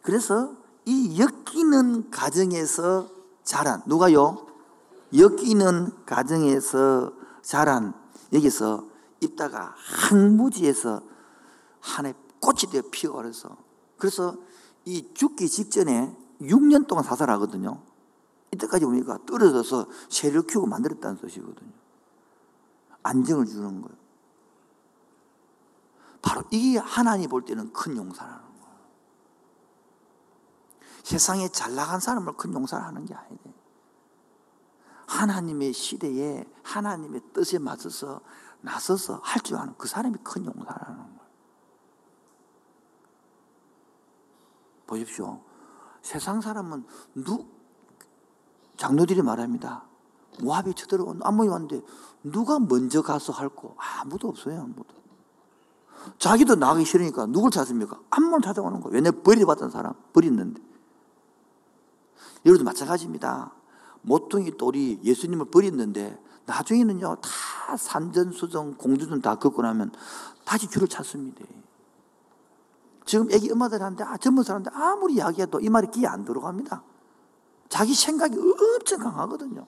[0.01, 0.53] 그래서
[0.85, 3.09] 이 엮이는 가정에서
[3.43, 4.48] 자란 누가요?
[5.15, 7.93] 엮이는 가정에서 자란
[8.31, 8.87] 여기서
[9.21, 11.01] 입다가 항무지에서
[11.81, 13.57] 한해 꽃이 되어 피어버려서
[13.97, 14.37] 그래서
[14.85, 17.81] 이 죽기 직전에 6년 동안 사살하거든요.
[18.53, 21.71] 이때까지 보니까 떨어져서 새를 키우고 만들었다는 뜻이거든요.
[23.03, 23.97] 안정을 주는 거예요.
[26.21, 28.75] 바로 이게 하나님 볼 때는 큰 용사라는 거예요.
[31.03, 33.38] 세상에 잘 나간 사람을 큰 용사를 하는 게 아니에요.
[35.09, 38.21] 하나님의 시대에 하나님의 뜻에 맞서서
[38.61, 41.19] 나서서 할 줄 아는 그 사람이 큰 용사라는 거예요.
[44.85, 45.41] 보십시오.
[46.01, 47.45] 세상 사람은 누
[48.77, 49.85] 장로들이 말합니다.
[50.41, 51.81] 모압이 쳐들어온 암몬이 왔는데
[52.23, 54.61] 누가 먼저 가서 할고 아무도 없어요.
[54.61, 54.85] 아무도.
[56.17, 57.99] 자기도 나가기 싫으니까 누굴 찾습니까?
[58.11, 58.93] 암몬 찾아오는 거예요.
[58.95, 60.61] 왜냐 버리받은 사람 버렸는데.
[62.45, 63.51] 여러분도 마찬가지입니다.
[64.01, 69.91] 모퉁이 똘이 예수님을 버렸는데 나중에는요 다 산전수정 공주전 다 걷고 나면
[70.45, 71.45] 다시 주를 찾습니다.
[73.05, 76.83] 지금 애기 엄마들한테 아, 젊은 사람들 아무리 이야기해도 이 말이 귀에 안 들어갑니다.
[77.67, 79.65] 자기 생각이 엄청 강하거든요.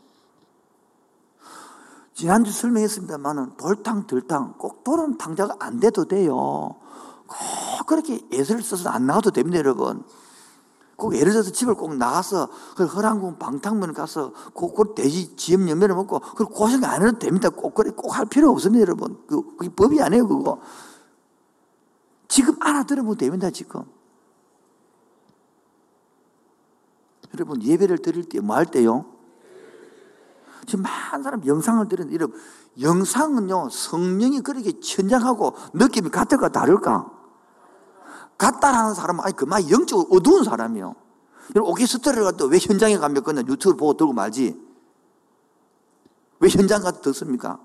[2.13, 6.35] 지난주 설명했습니다만은 돌탕, 들탕, 꼭 돌은 탕자가 안 돼도 돼요.
[6.35, 10.03] 꼭 그렇게 예술을 써서 안 나와도 됩니다, 여러분.
[11.01, 15.95] 꼭 예를 들어서 집을 꼭 나가서 그 허랑군 방탕면 가서 꼭, 꼭 돼지 지엄 연면을
[15.95, 17.49] 먹고 그 고생 안 해도 됩니다.
[17.49, 19.17] 꼭 그래 꼭 할 필요 없습니다, 여러분.
[19.27, 20.61] 그 그게 법이 아니에요, 그거.
[22.27, 23.83] 지금 알아들으면 됩니다, 지금.
[27.33, 29.05] 여러분 예배를 드릴 때 뭐 할 때요?
[30.67, 32.31] 지금 많은 사람 영상을 드리는데 이런
[32.79, 37.20] 영상은요 성령이 그렇게 천장하고 느낌이 같을까 다를까?
[38.41, 40.95] 같다라는 사람은 아니 그만 영적으로 어두운 사람이요.
[41.55, 44.59] 오케스트라를 갔다 왜 현장에 가면 그냥 유튜브 보고 들고 말지?
[46.39, 47.59] 왜 현장 가서 듣습니까?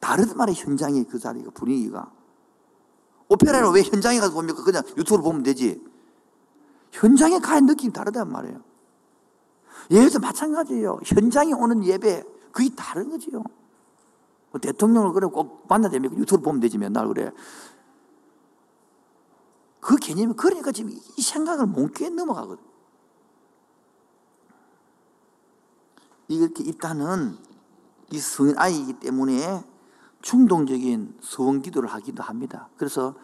[0.00, 2.10] 다르단 말이에요 현장이 그 자리가 분위기가.
[3.28, 4.64] 오페라를 왜 현장에 가서 봅니까?
[4.64, 5.82] 그냥 유튜브로 보면 되지.
[6.92, 8.58] 현장에 가야 느낌이 다르단 말이에요.
[9.90, 11.00] 예배도 마찬가지예요.
[11.04, 13.42] 현장에 오는 예배, 그게 다른 거지요.
[14.50, 16.16] 뭐 대통령을 그래 꼭 만나야 됩니까?
[16.16, 17.32] 유튜브 보면 되지 맨날 그래.
[19.82, 22.64] 그 개념이 그러니까 지금 이 생각을 몽키에 넘어가거든.
[26.28, 27.36] 이렇게 입다는
[28.10, 29.64] 이 성인 아이이기 때문에
[30.22, 32.68] 충동적인 소원 기도를 하기도 합니다.
[32.76, 33.16] 그래서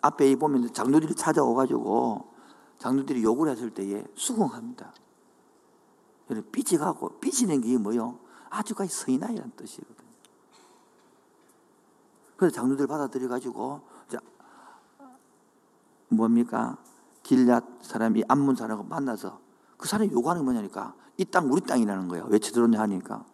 [0.00, 2.32] 앞에 보면 장로들이 찾아오가지고
[2.78, 4.94] 장로들이 욕을 했을 때에 수긍합니다.
[6.30, 8.18] 여러분, 삐지 가고, 삐지는 게 뭐요?
[8.48, 10.08] 아주까지 서인아이라는 뜻이거든요.
[12.36, 13.93] 그래서 장로들 받아들여가지고, 자,
[16.16, 16.78] 뭡니까?
[17.22, 19.40] 길앗 사람이 암문 사람하고 만나서
[19.76, 22.26] 그 사람이 요구하는 게 뭐냐니까 이 땅 우리 땅이라는 거예요.
[22.28, 23.24] 왜 쳐들었냐 하니까.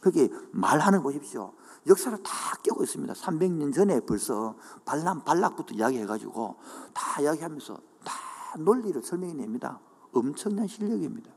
[0.00, 1.52] 그게 말하는 거 보십시오.
[1.86, 2.30] 역사를 다
[2.62, 3.12] 깨고 있습니다.
[3.12, 6.56] 300년 전에 벌써 발람, 발락부터 이야기해가지고
[6.94, 9.80] 다 이야기하면서 다 논리를 설명해냅니다.
[10.12, 11.30] 엄청난 실력입니다.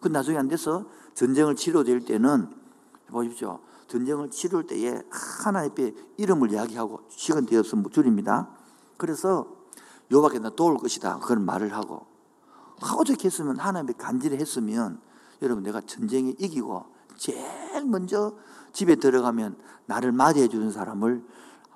[0.00, 2.50] 그 나중에 안 돼서 전쟁을 치료될 때는
[3.08, 3.60] 보십시오.
[3.88, 5.02] 전쟁을 치룰 때에
[5.44, 8.48] 앞에 이름을 이야기하고 시간 되어서 줄입니다.
[8.96, 9.46] 그래서
[10.12, 11.18] 요밖에 나 도울 것이다.
[11.20, 12.06] 그런 말을 하고
[12.80, 15.00] 하고 저렇게 했으면 하나님이 간절히 했으면
[15.42, 16.84] 여러분 내가 전쟁에 이기고
[17.16, 18.36] 제일 먼저
[18.72, 21.24] 집에 들어가면 나를 맞이해 주는 사람을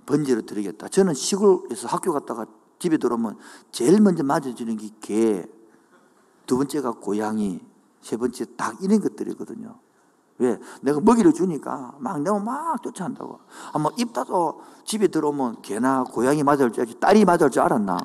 [0.06, 0.88] 번제로 드리겠다.
[0.88, 2.46] 저는 시골에서 학교 갔다가
[2.78, 3.38] 집에 들어오면
[3.70, 5.46] 제일 먼저 맞아주는 게 개,
[6.46, 7.60] 두 번째가 고양이,
[8.00, 9.78] 세 번째 닭 이런 것들이거든요.
[10.38, 10.58] 왜?
[10.82, 13.40] 내가 먹이를 주니까 막 내가 막 쫓아간다고.
[13.72, 17.98] 아마 입다도 집에 들어오면 개나 고양이 맞을 줄 알지 딸이 맞을 줄 알았나?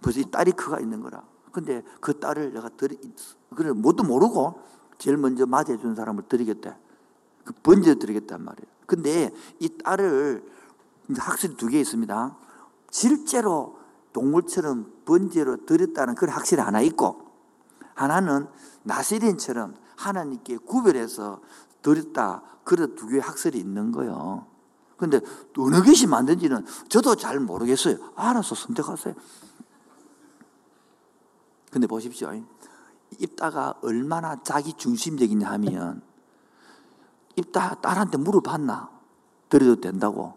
[0.00, 1.22] 벌써 이 딸이 크가 있는 거라.
[1.50, 2.98] 근데 그 딸을 내가 드리,
[3.54, 4.60] 그래, 뭣도 모르고
[4.98, 6.76] 제일 먼저 맞이해준 사람을 드리겠다.
[7.44, 8.66] 그 번져 드리겠단 말이에요.
[8.86, 10.44] 근데 이 딸을
[11.18, 12.36] 학설이 두개 있습니다.
[12.90, 13.78] 실제로
[14.12, 17.22] 동물처럼 번제로 드렸다는 그런 학설이 하나 있고
[17.94, 18.46] 하나는
[18.84, 19.74] 나시린처럼
[20.06, 21.40] 하나님께 구별해서
[21.82, 22.42] 드렸다.
[22.64, 24.46] 그런 두 개의 학설이 있는 거예요.
[24.96, 25.20] 근데
[25.58, 27.96] 어느 것이 맞는지는 저도 잘 모르겠어요.
[28.14, 29.14] 알아서 선택하세요.
[31.70, 32.30] 근데 보십시오.
[33.18, 36.02] 입다가 얼마나 자기 중심적이냐 하면
[37.36, 38.90] 입다 딸한테 물어봤나?
[39.48, 40.34] 드려도 된다고.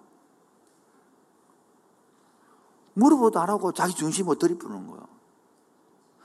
[2.93, 5.07] 물어보도 안 하고 자기 중심으로 들이부는 거예요.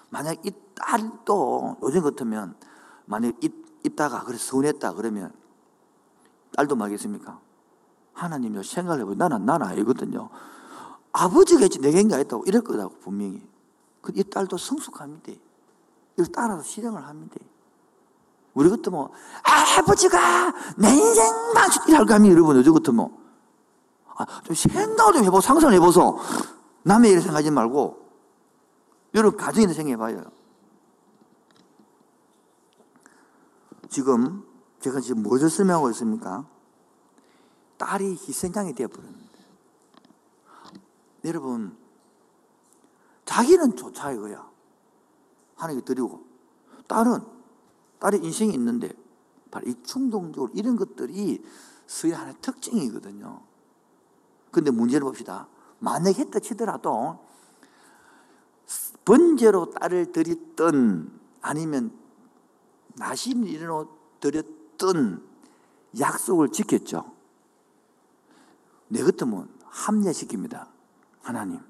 [0.09, 2.55] 만약 이 딸도 요즘 같으면
[3.11, 3.53] 만약 입,
[3.85, 5.33] 입다가 그래서 서운했다 그러면
[6.57, 7.41] 딸도 말겠습니까?
[8.15, 10.31] 하나님이 생각을 해보면 나는, 나는 알거든요.
[11.13, 13.43] 아버지가 했지 내가 한게 아니다고 이럴 거다고 분명히.
[14.15, 15.33] 이 딸도 성숙합니다.
[16.15, 17.37] 이걸 따라서 실행을 합니다.
[18.55, 19.13] 우리 같으면 뭐,
[19.79, 23.13] 아버지가 내 인생 망치기를 가면 여러분 요즘 같으면
[24.07, 26.19] 아, 좀 생각을 좀 해보고 상상을 해보소.
[26.85, 28.09] 남의 일을 생각하지 말고
[29.15, 30.40] 여러분 가정에서 생각해봐요.
[33.91, 34.45] 지금
[34.79, 36.49] 제가 지금 무엇을 설명하고 있습니까?
[37.77, 39.41] 딸이 희생양이 되어버렸는데
[41.25, 41.77] 여러분
[43.25, 44.49] 자기는 좋자 이거야.
[45.57, 46.25] 하나님께 드리고
[46.87, 47.21] 딸은
[47.99, 48.93] 딸의 인생이 있는데
[49.51, 51.45] 바로 이 충동적으로 이런 것들이
[51.87, 53.43] 서의 하나의 특징이거든요.
[54.51, 55.49] 근데 문제를 봅시다.
[55.81, 57.19] 만약 했다 치더라도
[59.05, 62.00] 번제로 딸을 드렸던 아니면
[63.01, 63.89] 나심 일로
[64.21, 65.27] 드렸던
[65.99, 67.11] 약속을 지켰죠.
[68.89, 70.69] 내 같으면 합리화시킵니다.
[71.23, 71.61] 하나님.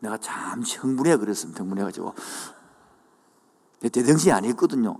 [0.00, 2.14] 내가 잠시 흥분해 그랬으면 흥분해가지고
[3.80, 4.98] 내 대등신이 아니었거든요.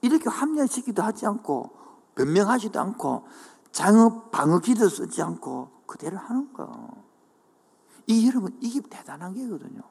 [0.00, 1.76] 이렇게 합리화시키도 하지 않고
[2.14, 3.28] 변명하지도 않고
[3.70, 7.04] 장업 방어 기도 쓰지 않고 그대로 하는 거.
[8.06, 9.82] 이 여러분 이게 대단한 게거든요.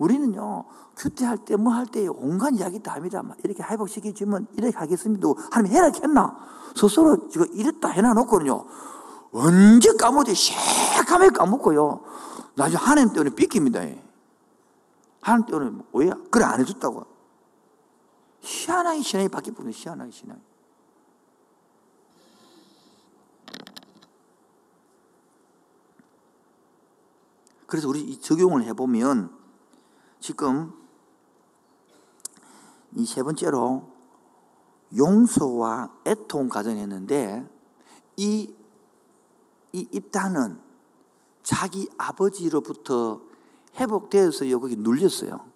[0.00, 0.64] 우리는요
[0.96, 3.22] 큐티할 때 뭐 할 때 온갖 이야기 다 합니다.
[3.44, 5.28] 이렇게 회복시켜주면 이렇게 하겠습니다.
[5.50, 6.36] 하나님 해라 했나?
[6.74, 8.64] 스스로 지금 이랬다 해놔놓거든요.
[9.32, 10.34] 언제 까먹지?
[10.34, 12.00] 새까맣게 까먹고요.
[12.56, 13.80] 나중에 하나님 때문에 삐깁니다.
[15.20, 16.10] 하나님 때문에 왜?
[16.30, 17.04] 그래 안 해줬다고.
[18.40, 20.40] 희한하게 신앙이 바뀌어버려 희한하게 신앙이.
[27.66, 29.30] 그래서 우리 이 적용을 해보면
[30.20, 30.72] 지금
[32.96, 33.88] 이 세 번째로
[34.96, 37.48] 용서와 애통 가정했는데
[38.16, 38.54] 이,
[39.72, 40.60] 이 입단은
[41.42, 43.22] 자기 아버지로부터
[43.76, 45.48] 회복되어서 여기 눌렸어요.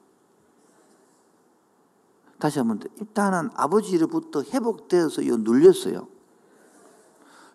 [2.39, 2.89] 다시 한번 더.
[3.01, 6.07] 일단은 아버지로부터 회복되어서 요 눌렸어요.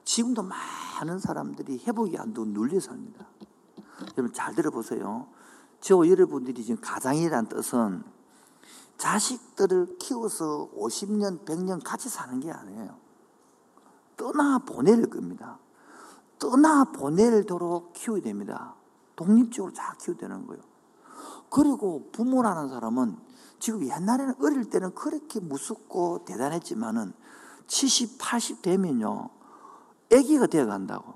[0.04, 3.28] 지금도 많은 사람들이 회복이 안 되고 눌려 삽니다.
[4.18, 5.28] 여러분 잘 들어보세요.
[5.82, 8.04] 저 여러분들이 지금 가장이라는 뜻은
[8.98, 12.98] 자식들을 키워서 50년, 100년 같이 사는 게 아니에요.
[14.18, 15.58] 떠나 보낼 겁니다.
[16.38, 18.76] 떠나 보내도록 키워야 됩니다.
[19.16, 20.62] 독립적으로 잘 키워야 되는 거예요.
[21.50, 23.18] 그리고 부모라는 사람은
[23.60, 27.14] 지금 옛날에는 어릴 때는 그렇게 무섭고 대단했지만은
[27.68, 29.30] 70, 80 되면요.
[30.12, 31.14] 아기가 되어 간다고.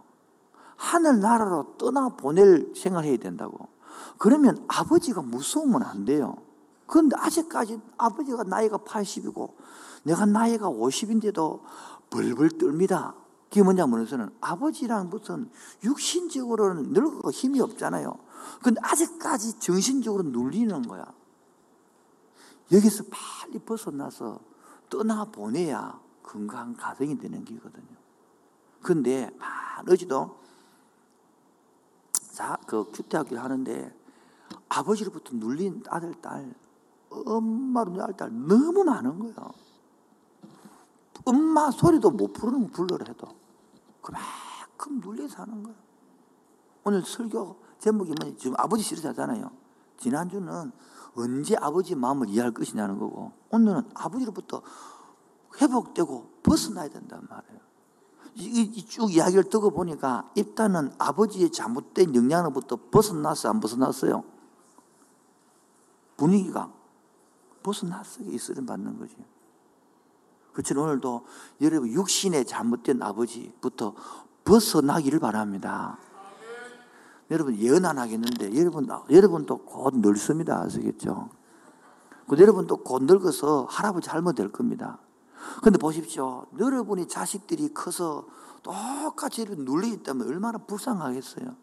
[0.75, 3.72] 하늘나라로 떠나 보낼 생각을 해야 된다고.
[4.17, 6.37] 그러면 아버지가 무서우면 안 돼요.
[6.87, 9.53] 그런데 아직까지 아버지가 나이가 80이고
[10.03, 11.61] 내가 나이가 50인데도
[12.09, 13.15] 벌벌 떨니다.
[13.49, 15.49] 그게 뭐냐면은 아버지랑 무슨
[15.83, 18.17] 육신적으로는 늙고 힘이 없잖아요.
[18.61, 21.05] 근데 아직까지 정신적으로 눌리는 거야.
[22.71, 24.39] 여기서 빨리 벗어나서
[24.89, 27.95] 떠나보내야 건강한 가정이 되는 기거든요.
[28.81, 30.42] 근데 많으지도
[32.33, 33.95] 자, 그 큐티학교 하는데
[34.67, 36.55] 아버지로부터 눌린 아들, 딸,
[37.11, 39.35] 엄마로 낳을 딸 너무 많은 거예요.
[41.25, 43.27] 엄마 소리도 못 부르는 불러라 해도
[44.01, 45.77] 그만큼 눌려서 하는 거예요.
[46.83, 48.35] 오늘 설교 제목이 뭐냐?
[48.35, 49.51] 지금 아버지 싫어하잖아요.
[49.97, 50.71] 지난주는
[51.15, 54.63] 언제 아버지 마음을 이해할 것이냐는 거고 오늘은 아버지로부터
[55.61, 57.62] 회복되고 벗어나야 된단 말이에요.
[58.35, 63.51] 이쭉 이야기를 듣고 보니까 일단은 아버지의 잘못된 영향으로부터 벗어났어요?
[63.51, 64.23] 안 벗어났어요?
[66.17, 66.71] 분위기가.
[67.61, 68.29] 벗어났어요.
[68.29, 69.15] 이스름 받는 거지.
[70.53, 71.25] 그처럼 오늘도
[71.61, 73.95] 여러분 육신의 잘못된 아버지부터
[74.45, 75.97] 벗어나기를 바랍니다.
[77.31, 80.61] 여러분 예언 안 하겠는데 여러분 여러분도 곧 늙습니다.
[80.61, 81.29] 아시겠죠?
[82.27, 84.99] 그 여러분도 곧 늙어서 할아버지 할머니 될 겁니다.
[85.61, 86.45] 근데 보십시오.
[86.59, 88.25] 여러분이 자식들이 커서
[88.61, 91.55] 똑같이 눌려 있다면 얼마나 불쌍하겠어요.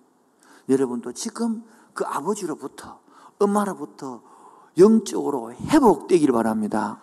[0.69, 1.65] 여러분도 지금
[1.95, 3.01] 그 아버지로부터
[3.39, 4.23] 엄마로부터
[4.79, 7.01] 영적으로 회복되기를 바랍니다.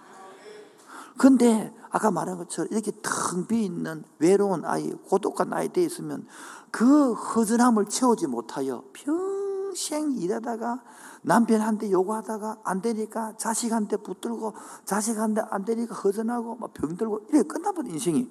[1.17, 6.27] 근데 아까 말한 것처럼 이렇게 텅 비어 있는 외로운 아이, 고독한 아이 돼 있으면
[6.69, 9.36] 그 허전함을 채우지 못하여 평
[9.77, 10.83] 생 일하다가
[11.21, 14.53] 남편한테 요구하다가 안 되니까 자식한테 붙들고
[14.85, 18.29] 자식한테 안 되니까 허전하고 막 병들고 이렇게 끝나버린 인생이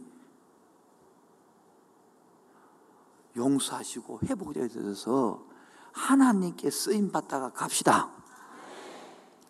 [3.36, 5.44] 용서하시고 회복되어 있어서
[5.92, 8.10] 하나님께 쓰임 받다가 갑시다.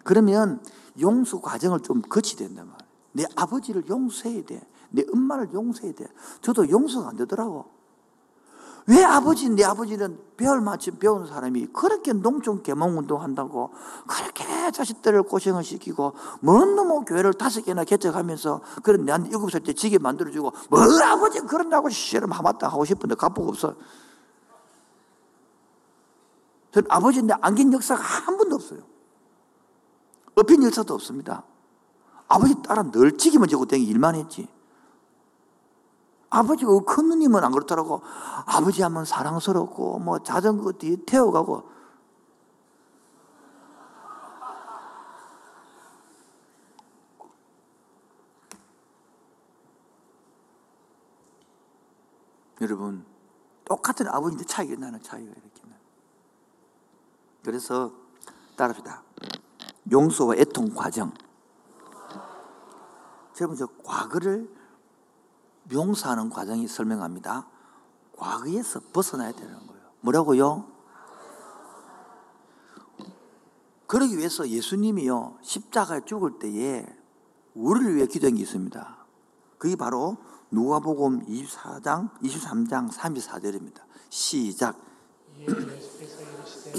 [0.04, 0.62] 그러면
[1.00, 2.86] 용서 과정을 좀 거치 된단 말이에요.
[3.12, 4.60] 내 아버지를 용서해야 돼.
[4.90, 6.06] 내 엄마를 용서해야 돼.
[6.42, 7.75] 저도 용서가 안 되더라고.
[8.88, 13.72] 왜 아버지, 내 아버지는 배울 마침 배우는 사람이 그렇게 농촌 개몽운동 한다고
[14.06, 19.72] 그렇게 자식들을 고생을 시키고 먼 놈의 교회를 다섯 개나 개척하면서 그런 내한테 일곱 살 때
[19.72, 23.74] 지게 만들어주고 뭘 아버지 그런다고 시름 하마다 하고 싶은데 갑복 없어.
[26.70, 28.80] 저는 아버지인데 안긴 역사가 한 번도 없어요.
[30.36, 31.42] 업힌 역사도 없습니다.
[32.28, 34.46] 아버지 따라 널찍이만 지고 댕기 일만 했지.
[36.30, 38.02] 아버지가 그큰 누님은 안 그렇더라고.
[38.46, 41.70] 아버지 하면 사랑스럽고, 뭐 자전거 뒤에 태워가고.
[52.60, 53.04] 여러분,
[53.64, 55.76] 똑같은 아버지인데 차이가 나는 차이가 이렇게 나.
[57.44, 57.92] 그래서
[58.56, 59.02] 따라합시다.
[59.90, 61.12] 용서와 애통 과정.
[63.40, 64.50] 여러분, 저 과거를
[65.72, 67.48] 용서하는 과정이 설명합니다.
[68.16, 69.82] 과거에서 벗어나야 되는 거예요.
[70.00, 70.66] 뭐라고요?
[73.86, 76.86] 그러기 위해서 예수님이요, 십자가에 죽을 때에
[77.54, 78.96] 우리를 위해 기도한 게 있습니다.
[79.58, 80.16] 그게 바로
[80.50, 83.82] 누가복음 24장, 23장 34절입니다.
[84.10, 84.78] 시작.
[85.38, 86.70] 이에 예수께서 이르시되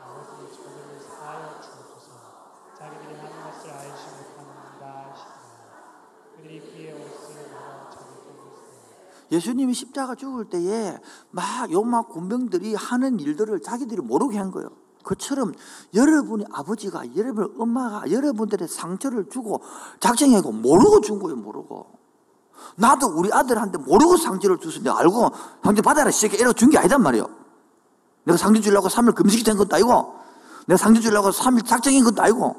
[0.00, 5.74] 아버지 저들을 사하여 주옵소서 자기들이 하는 것을 알지 못하는다 하시더라
[6.36, 10.96] 그들이 그의 옷을 말아 자기 보고 있으니 예수님이 십자가 죽을 때에
[11.30, 14.70] 막 요막 군병들이 하는 일들을 자기들이 모르게 한 거예요.
[15.04, 15.54] 그처럼
[15.94, 19.62] 여러분의 아버지가 여러분 엄마가 여러분들의 상처를 주고
[20.00, 21.98] 작정하고 모르고 준 거예요, 모르고.
[22.76, 25.30] 나도 우리 아들한테 모르고 상처를 줬는데 알고
[25.62, 27.26] 상처 받아라 시게 이러고 준게 아니단 말이에요.
[28.24, 30.14] 내가 상처 주려고 3일 금식이 된 것도 아니고
[30.66, 32.56] 내가 상처 주려고 3일 작정인 것도 아니고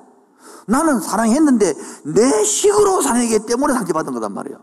[0.66, 1.74] 나는 사랑했는데
[2.06, 4.60] 내 식으로 사랑했기 때문에 상처받은 거단 말이에요.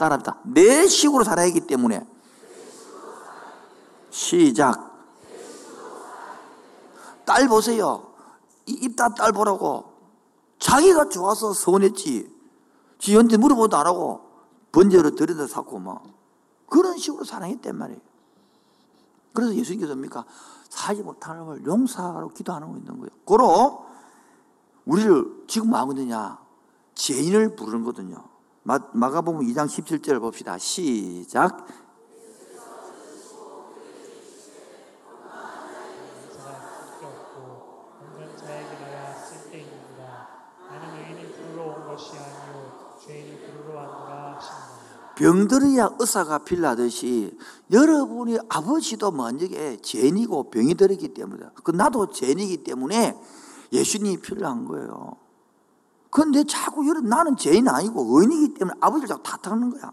[0.00, 0.38] 따라합니다.
[0.44, 2.06] 내 식으로 살아야기 때문에
[4.08, 4.90] 시작.
[7.26, 8.10] 딸 보세요.
[8.66, 9.92] 입다 딸 보라고.
[10.58, 12.34] 자기가 좋아서 서운했지.
[12.98, 14.30] 지한테 물어보도 안 하고
[14.72, 16.02] 번제로 들여다 샀고 뭐
[16.68, 18.00] 그런 식으로 사랑했단 말이에요.
[19.34, 20.24] 그래서 예수님께서 뭡니까?
[20.70, 23.10] 사지 못하는 걸 용서하라고 기도하는 거 있는 거예요.
[23.24, 23.86] 고로
[24.86, 26.38] 우리를 지금 뭐 있느냐?
[26.94, 28.29] 죄인을 부르는 거거든요.
[28.70, 30.56] 마, 마가복음 2장 17절 봅시다.
[30.56, 31.66] 시작.
[45.16, 47.36] 병들어야 의사가 필요하듯이
[47.72, 53.20] 여러분이 아버지도 만약에 죄인이고 병이 들었기 때문에 그 나도 죄인이기 때문에
[53.72, 55.29] 예수님이 필요한 거예요.
[56.10, 59.92] 그런데 자꾸 여러분 나는 죄인 아니고 의인이기 때문에 아버지를 자꾸 탓하는 거야.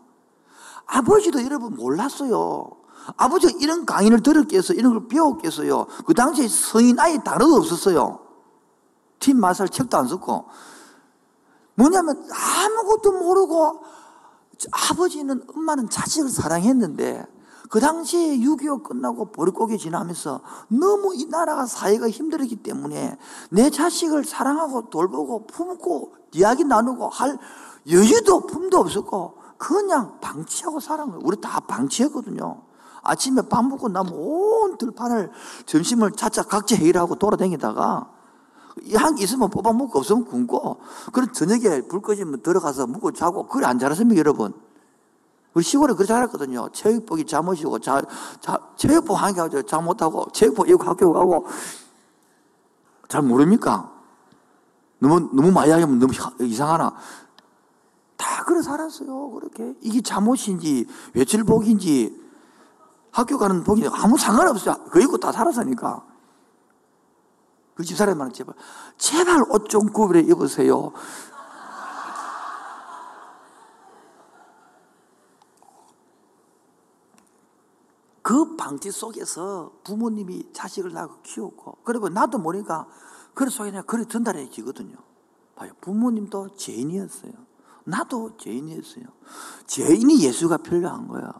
[0.85, 2.71] 아버지도 여러분 몰랐어요.
[3.15, 5.85] 아버지가 이런 강의를 들었겠어, 이런 걸 배웠겠어요.
[6.05, 8.19] 그 당시에 성인 아이 단어도 없었어요.
[9.19, 10.45] 팀 마살 책도 안 썼고.
[11.75, 13.83] 뭐냐면 아무것도 모르고
[14.71, 17.25] 아버지는 엄마는 자식을 사랑했는데
[17.69, 23.17] 그 당시에 6.25 끝나고 보릿고개 지나면서 너무 이 나라가 사회가 힘들었기 때문에
[23.49, 27.37] 내 자식을 사랑하고 돌보고 품고 이야기 나누고 할
[27.89, 31.21] 여유도 품도 없었고 그냥 방치하고 살은 거예요.
[31.23, 32.61] 우리 다 방치했거든요.
[33.03, 35.31] 아침에 밥 먹고 나면 온 들판을
[35.65, 38.11] 점심을 차차 각자 회의를 하고 돌아다니다가
[38.95, 40.77] 한 있으면 뽑아 먹고 없으면 굶고
[41.11, 44.53] 그런 저녁에 불 꺼지면 들어가서 먹고 자고 그래 안 자랐습니까 여러분?
[45.57, 46.69] 우리 시골에 그렇게 자랐거든요.
[46.71, 47.99] 체육복이 잠옷이고 자,
[48.39, 51.47] 자, 체육복 한 개 가지고 잠 못하고 체육복 입고 학교 가고
[53.07, 53.91] 잘 모릅니까?
[54.99, 56.93] 너무, 너무 많이 하면 너무 이상하나?
[58.17, 59.31] 다 그래 살았어요.
[59.31, 59.73] 그렇게.
[59.81, 60.85] 이게 잠옷인지,
[61.15, 62.21] 외출복인지,
[63.11, 64.75] 학교 가는 복인지 아무 상관없어요.
[64.91, 66.03] 그 입고 다 살았으니까.
[67.73, 68.53] 그 집사람한테 제발,
[68.99, 70.91] 제발 옷 좀 구별해 입으세요.
[78.27, 82.85] 그 방지 속에서 부모님이 자식을 낳고 키웠고, 그리고 나도 모르니까
[83.33, 84.97] 그래 속에 내가 그래 전달해지거든요.
[85.55, 85.71] 봐요.
[85.79, 87.31] 부모님도 죄인이었어요.
[87.85, 89.05] 나도 죄인이었어요.
[89.67, 91.31] 죄인이 예수가 필요한 거야.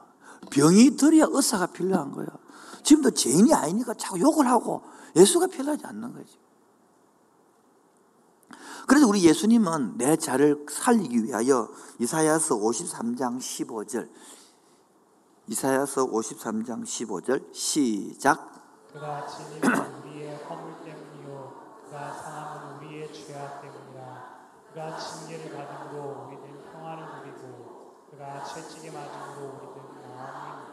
[0.50, 2.28] 병이 들어야 의사가 필요한 거야.
[2.84, 4.84] 지금도 죄인이 아니니까 자꾸 욕을 하고
[5.14, 6.40] 예수가 필요하지 않는 거지.
[8.88, 11.68] 그래서 우리 예수님은 내 자를 살리기 위하여
[12.00, 14.08] 이사야서 53장 15절
[15.50, 18.52] 이사야서 53장 15절 시작.
[18.92, 21.54] 그가 진리는 우리의 허물 때문이요
[21.86, 24.28] 그가 상함은 우리의 죄악 때문이라.
[24.74, 30.68] 그가 징계를 받음으로 우리는 평안을 누리고 그가 채찍에 맞음으로 우리는 마음이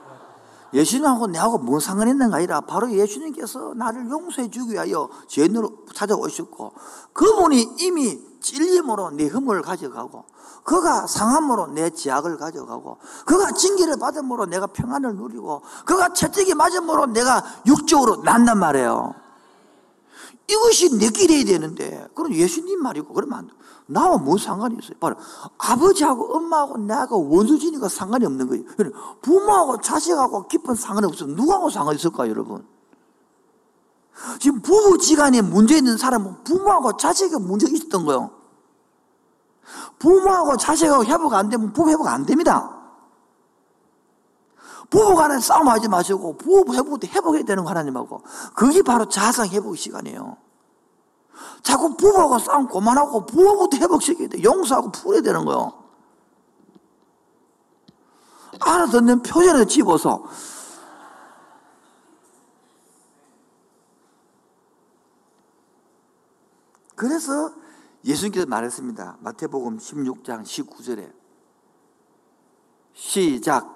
[0.72, 2.61] 예수님하고 내하고 뭔 상관이 있는가 아니라.
[2.62, 6.72] 바로 예수님께서 나를 용서해 주기 위하여 죄인으로 찾아오셨고
[7.12, 10.24] 그분이 이미 찔림으로 내 흠을 가져가고
[10.62, 17.42] 그가 상함으로 내 지약을 가져가고 그가 징계를 받음으로 내가 평안을 누리고 그가 채찍이 맞음으로 내가
[17.66, 19.14] 육적으로 난단 말이에요
[20.47, 23.53] 이것이 내 길이어야 되는데 그럼 예수님 말이고 그러면 안 돼.
[23.86, 24.97] 나와 뭔 상관이 있어요?
[25.01, 25.16] 바로
[25.57, 28.64] 아버지하고 엄마하고 나하고 원수지니까 상관이 없는 거예요.
[29.22, 31.24] 부모하고 자식하고 깊은 상관이 없어.
[31.26, 32.66] 누구하고 상관이 있을까요, 여러분?
[34.39, 38.31] 지금 부부지간에 문제 있는 사람은 부모하고 자식에 문제 있었던 거예요.
[39.99, 42.71] 부모하고 자식하고 회복 안 되면 부부 회복 안 됩니다.
[44.91, 48.23] 부부 간에 싸움하지 마시고 부부 회복 때 회복해야 되는 거 하나님하고
[48.55, 50.37] 그게 바로 자상 회복 시간이에요.
[51.62, 54.43] 자꾸 부부하고 싸움 그만하고 부부부터 회복시켜야 돼.
[54.43, 55.73] 용서하고 풀어야 되는 거요.
[58.61, 60.23] 알아듣는 표현을 집어서
[66.95, 67.53] 그래서
[68.05, 69.18] 예수님께서 말했습니다.
[69.20, 71.12] 마태복음 16장 19절에
[72.92, 73.74] 시작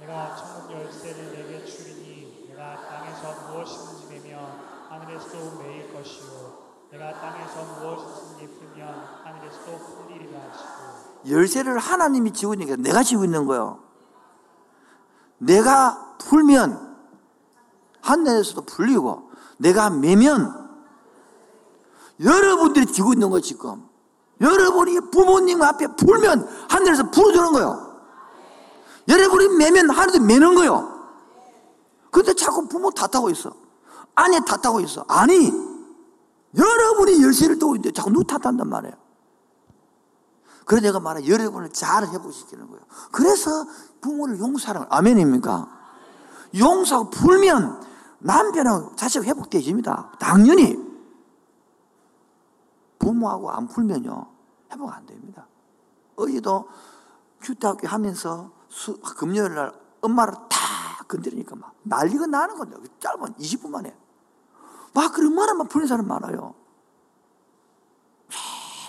[0.00, 4.44] 내가 천국 열쇠를 내게 주리니 내가 땅에서 무엇이든지 내면
[4.88, 12.76] 하늘에서도 매일 것이요 내가 땅에서 무엇이든지 풀면 하늘에서도 풀리리라 하시고 열쇠를 하나님이 쥐고 있는 게
[12.76, 13.82] 내가 쥐고 있는 거예요.
[15.38, 16.96] 내가 풀면
[18.00, 20.67] 하늘에서도 풀리고 내가 매면
[22.22, 23.86] 여러분들이 쥐고 있는 거 지금.
[24.40, 27.88] 여러분이 부모님 앞에 풀면 하늘에서 풀어주는 거예요.
[29.08, 30.98] 여러분이 매면 하늘에서 매는 거예요.
[32.10, 33.52] 근데 자꾸 부모 탓하고 있어.
[34.14, 35.04] 아내 탓하고 있어.
[35.08, 35.52] 아니,
[36.56, 38.94] 여러분이 열쇠를 두고 있는데 자꾸 누구 탓한단 말이에요.
[40.64, 42.82] 그래서 내가 말해 여러분을 잘 회복시키는 거예요.
[43.10, 43.66] 그래서
[44.00, 44.88] 부모를 용서하는 거예요.
[44.90, 45.68] 아멘입니까?
[46.58, 47.82] 용서하고 풀면
[48.18, 50.12] 남편하고 자식 회복되집니다.
[50.18, 50.87] 당연히.
[52.98, 54.26] 부모하고 안 풀면요.
[54.72, 55.46] 회복 안 됩니다.
[56.16, 56.68] 어제도
[57.40, 63.96] 큐트학교 하면서 수, 금요일 날 엄마를 다 건드리니까 막 난리가 나는 건데 짧은 20분 만에
[64.94, 66.54] 막 그런 말만 풀린 사람 많아요.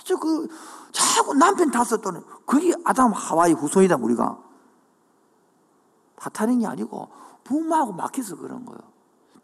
[0.04, 0.48] 계속 그
[0.92, 4.38] 자꾸 남편 탓했더니 그게 아담 하와이 후손이다 우리가
[6.16, 7.08] 탓하는 게 아니고
[7.44, 8.80] 부모하고 막혀서 그런 거예요.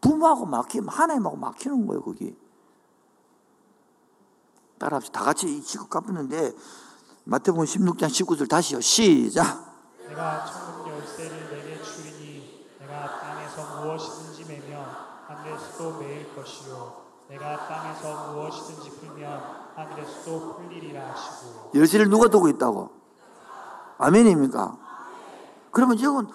[0.00, 2.36] 부모하고 막히면 하나님하고 막히는 거예요 거기.
[4.78, 5.18] 따라합시다.
[5.18, 6.52] 다 같이 이 지구 갚았는데
[7.24, 8.80] 마태복음 16장 19절 다시요.
[8.80, 9.66] 시작.
[10.08, 14.86] 내가 천국 열쇠를 내게 주리니 내가 땅에서 무엇이든지 매면
[15.26, 19.42] 하늘에서도 매일 것이요 내가 땅에서 무엇이든지 풀면
[19.74, 22.90] 하늘에서도 풀리리라 하시고 열쇠를 누가 두고 있다고?
[23.98, 24.78] 아멘입니까?
[25.72, 26.28] 그러면 지금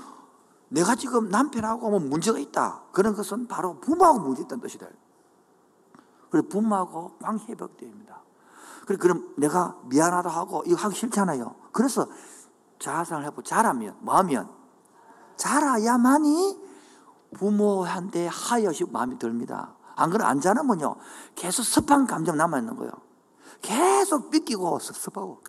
[0.67, 2.83] 내가 지금 남편하고 뭐 문제가 있다.
[2.91, 4.87] 그런 것은 바로 부모하고 문제 있다는 뜻이다.
[6.29, 8.20] 그래 부모하고 빵 회복됩니다.
[8.86, 11.55] 그래 그럼 내가 미안하다 하고 이거 하기 싫잖아요.
[11.71, 12.07] 그래서
[12.79, 14.49] 자상을 해보 잘하면 뭐하면
[15.38, 16.59] 잘해야만이
[17.38, 19.75] 부모한테 하여시 마음이 듭니다.
[19.95, 20.95] 안 그러면 안 잘하면요
[21.36, 22.91] 계속 습한 감정 남아 있는 거예요.
[23.61, 25.41] 계속 삐끼고 섭섭하고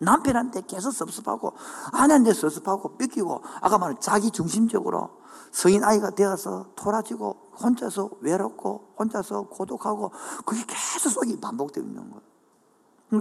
[0.00, 1.54] 남편한테 계속 섭섭하고
[1.92, 5.22] 아내한테 섭섭하고 삐끼고 아까 말한 자기 중심적으로
[5.52, 10.10] 성인 아이가 되어서 토라지고 혼자서 외롭고 혼자서 고독하고
[10.44, 12.33] 그게 계속 속이 반복되고 있는 거예요.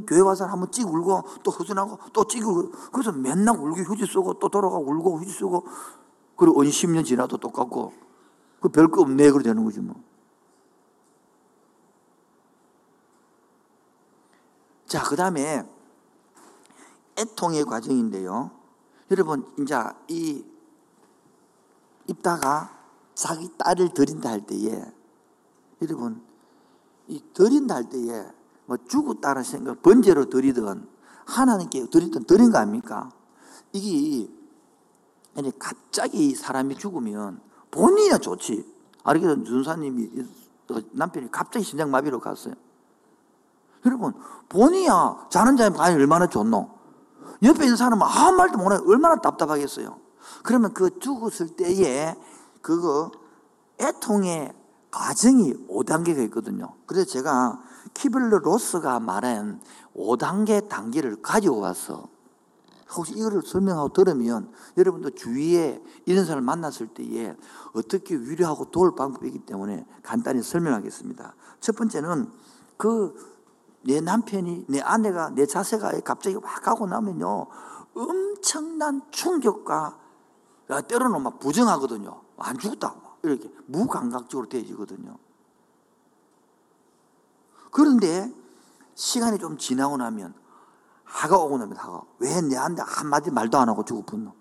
[0.08, 4.40] 교회 와서 한번 찍 울고 또 허전하고 또 찍 울고 그래서 맨날 울고 휴지 쓰고
[4.40, 5.66] 또 돌아가고 울고 휴지 쓰고
[6.36, 7.94] 그리고 언니 10년 지나도 똑같고
[8.60, 9.96] 그 별거 없네 그래 되는 거지 뭐.
[14.88, 15.64] 자, 그 다음에
[17.18, 18.52] 애통의 과정인데요.
[19.10, 19.76] 여러분, 이제
[20.08, 20.46] 이
[22.08, 22.84] 입다가
[23.16, 24.84] 자기 딸을 드린다 할 때에
[25.82, 26.22] 여러분
[27.08, 28.26] 이 드린다 할 때에
[28.66, 30.88] 뭐 죽었다는 생각 번제로 드리든
[31.26, 33.10] 하나님께 드리든 드린 거 아닙니까?
[33.72, 34.32] 이게
[35.36, 37.42] 아니 갑자기 사람이 죽으면
[37.72, 38.72] 본인이야 좋지.
[39.04, 40.26] 아르게 준사님이
[40.92, 42.54] 남편이 갑자기 심장마비로 갔어요.
[43.86, 44.14] 여러분
[44.48, 46.70] 본이야 자는 자의 반이 얼마나 좋노?
[47.44, 50.00] 옆에 있는 사람은 아무 말도 못해 얼마나 답답하겠어요.
[50.44, 52.16] 그러면 그 죽었을 때에
[52.62, 53.12] 그거
[53.82, 54.54] 애통의
[54.92, 56.76] 과정이 5단계가 있거든요.
[56.86, 57.60] 그래서 제가
[57.94, 59.62] 키블러 로스가 말한
[59.96, 62.08] 5단계 단계를 가지고 와서
[62.96, 67.36] 혹시 이거를 설명하고 들으면 여러분도 주위에 이런 사람을 만났을 때에
[67.74, 71.36] 어떻게 위로하고 도울 방법이기 때문에 간단히 설명하겠습니다.
[71.60, 72.30] 첫 번째는
[72.78, 73.34] 그
[73.84, 77.48] 내 남편이 내 아내가 내 자세가 갑자기 확 하고 나면요
[77.94, 80.00] 엄청난 충격과
[80.88, 82.22] 때로는 막 부정하거든요.
[82.38, 82.96] 안 죽었다.
[83.22, 85.18] 이렇게 무감각적으로 되어지거든요.
[87.74, 88.32] 그런데
[88.96, 90.34] 시간이 좀 지나고 나면
[91.04, 94.32] 하가 오고 나면 하가 왜 내한테 한마디 말도 안 하고 죽어 분노?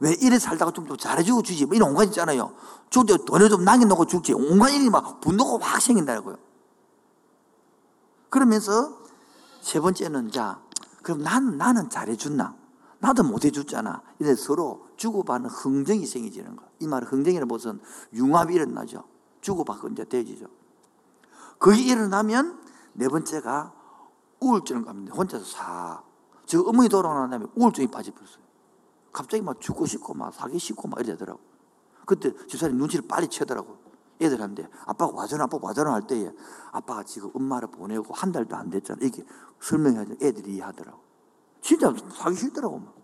[0.00, 1.66] 왜 이래 살다가 좀 더 잘해주고 주지?
[1.66, 2.54] 뭐 이런 온갖 있잖아요.
[3.06, 4.32] 때 돈을 좀 남겨놓고 죽지.
[4.32, 6.36] 온갖 일이 막 분노가 확 생긴다고요.
[8.30, 8.96] 그러면서
[9.60, 10.60] 세 번째는 자,
[11.02, 12.54] 그럼 난, 나는 잘해줬나?
[13.00, 14.02] 나도 못해줬잖아.
[14.20, 16.64] 이래 서로 주고받는 흥정이 생기지는 거.
[16.78, 17.80] 이 말은 흥정이라는 것은
[18.14, 19.04] 융합이 일어나죠.
[19.40, 20.46] 주고받고 이제 되지죠.
[21.58, 22.60] 그게 일어나면
[22.92, 23.72] 네 번째가
[24.40, 25.14] 우울증을 갑니다.
[25.14, 26.02] 혼자서 사.
[26.44, 28.44] 저 어머니 돌아오는 다음에 우울증이 빠져버렸어요.
[29.12, 31.40] 갑자기 막 죽고 싶고 막 사기 싶고 막 이러더라고.
[32.04, 33.78] 그때 집사님 눈치를 빨리 채더라고.
[34.20, 36.32] 애들한테 아빠가 와전 아빠 와전 할 때에
[36.72, 38.98] 아빠가 지금 엄마를 보내고 한 달도 안 됐잖아.
[39.02, 39.24] 이렇게
[39.60, 41.00] 설명해야지 애들이 이해하더라고.
[41.60, 42.78] 진짜 사기 싫더라고.
[42.78, 42.94] 막.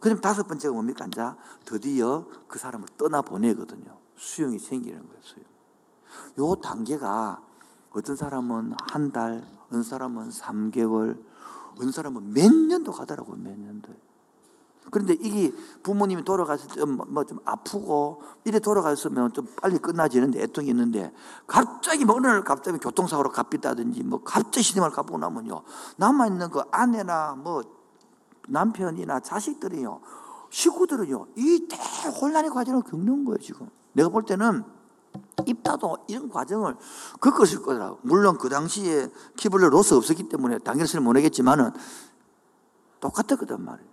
[0.00, 1.06] 그럼 다섯 번째가 뭡니까?
[1.06, 1.22] 이제
[1.64, 3.98] 드디어 그 사람을 떠나 보내거든요.
[4.16, 5.55] 수용이 생기는 거예요, 수용.
[6.38, 7.40] 요 단계가
[7.90, 11.18] 어떤 사람은 한 달, 어떤 사람은 3개월,
[11.74, 13.92] 어떤 사람은 몇 년도 가더라고요, 몇 년도.
[14.90, 15.52] 그런데 이게
[15.82, 21.12] 부모님이 돌아갔을 때뭐 좀 아프고 이래 돌아갔으면 좀 빨리 끝나지는데 애통이 있는데
[21.46, 25.62] 갑자기 뭐 어느 날 갑자기 교통사고로 갚겠다든지 뭐 갑자기 시험을 갚고 나면요.
[25.96, 27.62] 남아있는 그 아내나 뭐
[28.48, 30.00] 남편이나 자식들이요.
[30.50, 33.68] 식구들은요 이 대혼란의 과정을 겪는 거예요 지금.
[33.92, 34.75] 내가 볼 때는
[35.46, 36.76] 입다도 이런 과정을
[37.20, 41.70] 겪었을 거더라고 물론 그 당시에 키블러 로스 없었기 때문에 당연히 모르겠지만은
[43.00, 43.90] 똑같았거든 말이에요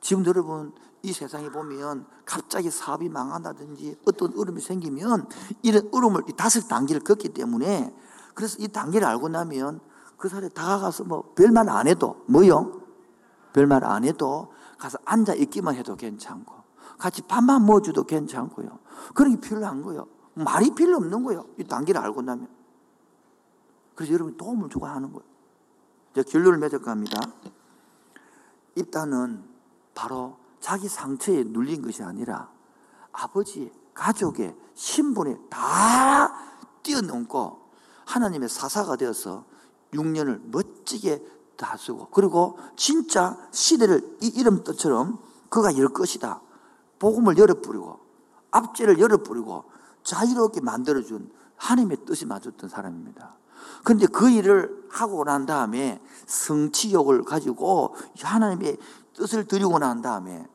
[0.00, 0.72] 지금 여러분
[1.02, 5.28] 이 세상에 보면 갑자기 사업이 망한다든지 어떤 어려움이 생기면
[5.62, 7.94] 이런 어려움을 이 다섯 단계를 겪기 때문에
[8.34, 9.80] 그래서 이 단계를 알고 나면
[10.16, 12.82] 그 사람이 다가가서 뭐 별말 안 해도 뭐요?
[13.52, 16.58] 별말 안 해도 가서 앉아 있기만 해도 괜찮고
[16.98, 18.78] 같이 밥만 먹어줘도 괜찮고요.
[19.14, 20.06] 그런 게 필요한 거예요.
[20.44, 21.46] 말이 필요 없는 거예요.
[21.58, 22.48] 이 단계를 알고 나면.
[23.94, 25.28] 그래서 여러분 도움을 주고 하는 거예요.
[26.12, 27.20] 이제 결론을 맺어갑니다.
[28.76, 29.44] 입단은
[29.94, 32.50] 바로 자기 상처에 눌린 것이 아니라
[33.12, 36.32] 아버지, 가족의 신분에 다
[36.82, 37.68] 뛰어넘고
[38.06, 39.44] 하나님의 사사가 되어서
[39.92, 41.24] 6년을 멋지게
[41.56, 45.18] 다쓰고 그리고 진짜 시대를 이 이름 뜻처럼
[45.48, 46.40] 그가 열 것이다.
[47.00, 47.98] 복음을 열어뿌리고
[48.52, 49.64] 앞제를 열어뿌리고
[50.08, 53.36] 자유롭게 만들어준 하나님의 뜻이 맞았던 사람입니다.
[53.84, 58.78] 그런데 그 일을 하고 난 다음에 성취욕을 가지고 하나님의
[59.12, 60.46] 뜻을 드리고 난 다음에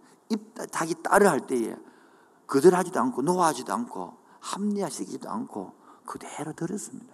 [0.72, 1.76] 자기 딸을 할 때에
[2.48, 5.74] 거절하지도 않고 노하지도 않고 합리화시키지도 않고
[6.06, 7.14] 그대로 들었습니다.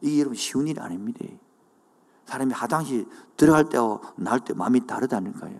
[0.00, 1.24] 이게 여러분 쉬운 일이 아닙니다.
[2.26, 5.58] 사람이 화장실 들어갈 때하고 나올 때 마음이 다르다니까요.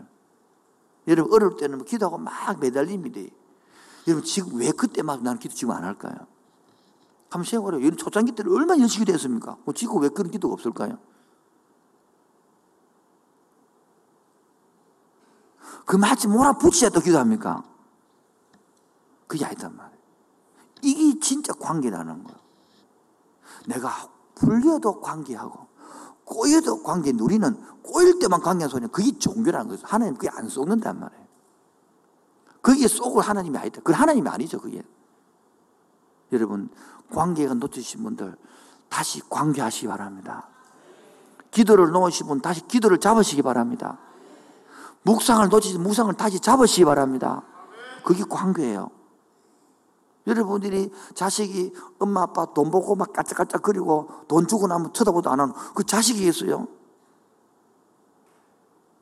[1.09, 3.21] 여러분 어려울 때는 뭐 기도하고 막 매달립니다.
[4.07, 6.15] 여러분 지금 왜 그때 막 나는 기도 지금 안 할까요?
[7.31, 7.81] 한번 생각해요.
[7.81, 9.57] 여러분 초창기 때는 얼마나 연식이 됐습니까?
[9.65, 10.99] 뭐 지금 왜 그런 기도가 없을까요?
[15.85, 17.65] 그 마치 몰아붙이자 또 기도합니까?
[19.27, 19.99] 그게 아니단 말이에요.
[20.83, 22.39] 이게 진짜 관계라는 거예요.
[23.67, 23.91] 내가
[24.35, 25.67] 불려도 관계하고
[26.25, 29.87] 꼬여도 관계 누리는 꼬일 때만 관계한 소리는 그게 종교라는 거죠.
[29.87, 31.24] 하나님 그게 안 속는단 말이에요.
[32.65, 33.83] 그게 속을 하나님이 아니다.
[33.85, 34.83] 그 하나님이 아니죠, 그게.
[36.33, 36.71] 여러분,
[37.13, 38.35] 관계가 놓치신 분들
[38.89, 40.49] 다시 관계하시기 바랍니다.
[41.51, 43.99] 기도를 놓으신 분 다시 기도를 잡으시기 바랍니다.
[45.03, 47.43] 묵상을 놓치지 묵상을 다시 잡으시기 바랍니다.
[48.03, 48.91] 그게 관계예요.
[50.27, 55.85] 여러분들이 자식이 엄마 아빠 돈 보고 막 깔짝깔짝거리고 돈 주고 나면 쳐다보도 안 하는 그
[55.85, 56.67] 자식이겠어요?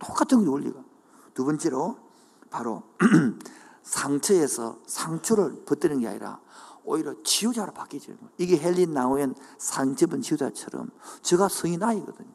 [0.00, 0.80] 똑같은 원리가.
[1.32, 2.01] 두 번째로
[2.52, 2.82] 바로
[3.82, 6.38] 상처에서 상처를 벗드는 게 아니라
[6.84, 8.12] 오히려 치유자로 바뀌죠.
[8.38, 10.90] 이게 헬린 나우엔 상처본 치유자처럼
[11.22, 12.30] 제가 성인 아이거든요.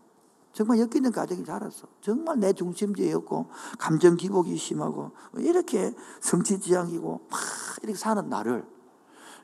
[0.54, 1.88] 정말 엮이는 가정이 자랐어.
[2.02, 7.40] 정말 내 중심주의였고 감정 기복이 심하고 이렇게 성취지향이고 막
[7.84, 8.66] 이렇게 사는 나를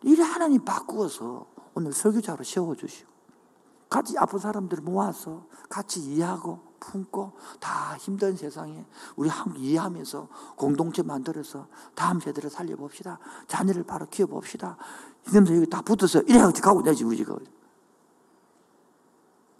[0.01, 1.45] 이래 하나님 바꾸어서
[1.75, 3.13] 오늘 설교자로 세워주시고
[3.89, 11.67] 같이 아픈 사람들을 모아서 같이 이해하고 품고 다 힘든 세상에 우리 함께 이해하면서 공동체 만들어서
[11.95, 13.19] 다음 세대를 살려봅시다.
[13.47, 14.77] 자녀를 바로 키워봅시다.
[15.27, 17.37] 이러면서 여기 다 붙어서 이래 가고 내지 우리 지금.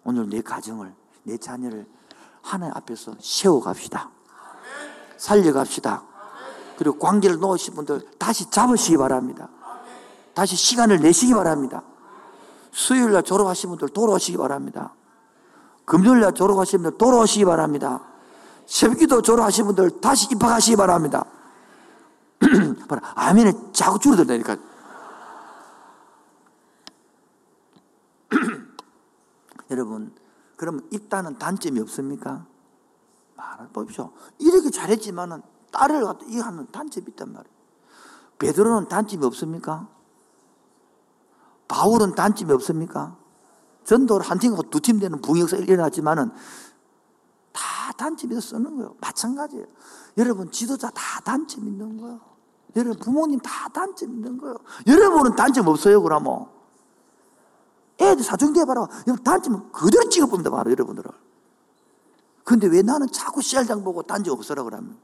[0.04, 0.94] 오늘 내 가정을
[1.24, 1.88] 내 자녀를
[2.42, 4.12] 하나님 앞에서 세워갑시다.
[5.18, 6.04] 살려갑시다.
[6.78, 9.50] 그리고 관계를 놓으신 분들 다시 잡으시기 바랍니다.
[10.34, 11.84] 다시 시간을 내시기 바랍니다.
[12.72, 14.94] 수요일 날 졸업하신 분들 돌아오시기 바랍니다.
[15.86, 18.02] 금요일 날 졸업하신 분들 돌아오시기 바랍니다.
[18.66, 21.26] 새벽기도 졸업하신 분들 다시 입학하시기 바랍니다.
[23.16, 24.58] 아멘에 자꾸 줄어들다니까.
[29.72, 30.14] 여러분,
[30.56, 32.46] 그러면 입다는 단점이 없습니까?
[33.36, 34.12] 말을 보십시오.
[34.40, 37.54] 이렇게 잘했지만은 딸을 갖다 이 하는 단점이 있단 말이에요.
[38.40, 39.88] 베드로는 단점이 없습니까?
[41.68, 43.18] 바울은 단점이 없습니까?
[43.84, 46.32] 전도를 한 팀하고 두 팀 되는 붕역사 일어났지만은
[47.52, 48.96] 다 단점이 쓰는 거예요.
[49.00, 49.66] 마찬가지예요.
[50.18, 52.20] 여러분 지도자 다 단점 있는 거예요.
[52.76, 54.58] 여러분 부모님 다 단점 있는 거예요.
[54.88, 56.48] 여러분은 단점 없어요, 그러면.
[58.00, 58.88] 애들 사중대 봐라.
[59.24, 61.12] 단점은 그대로 찍어봅니다, 바로 여러분들은.
[62.44, 65.00] 근데 왜 나는 자꾸 셀장 보고 단점 없어라 그럽니까?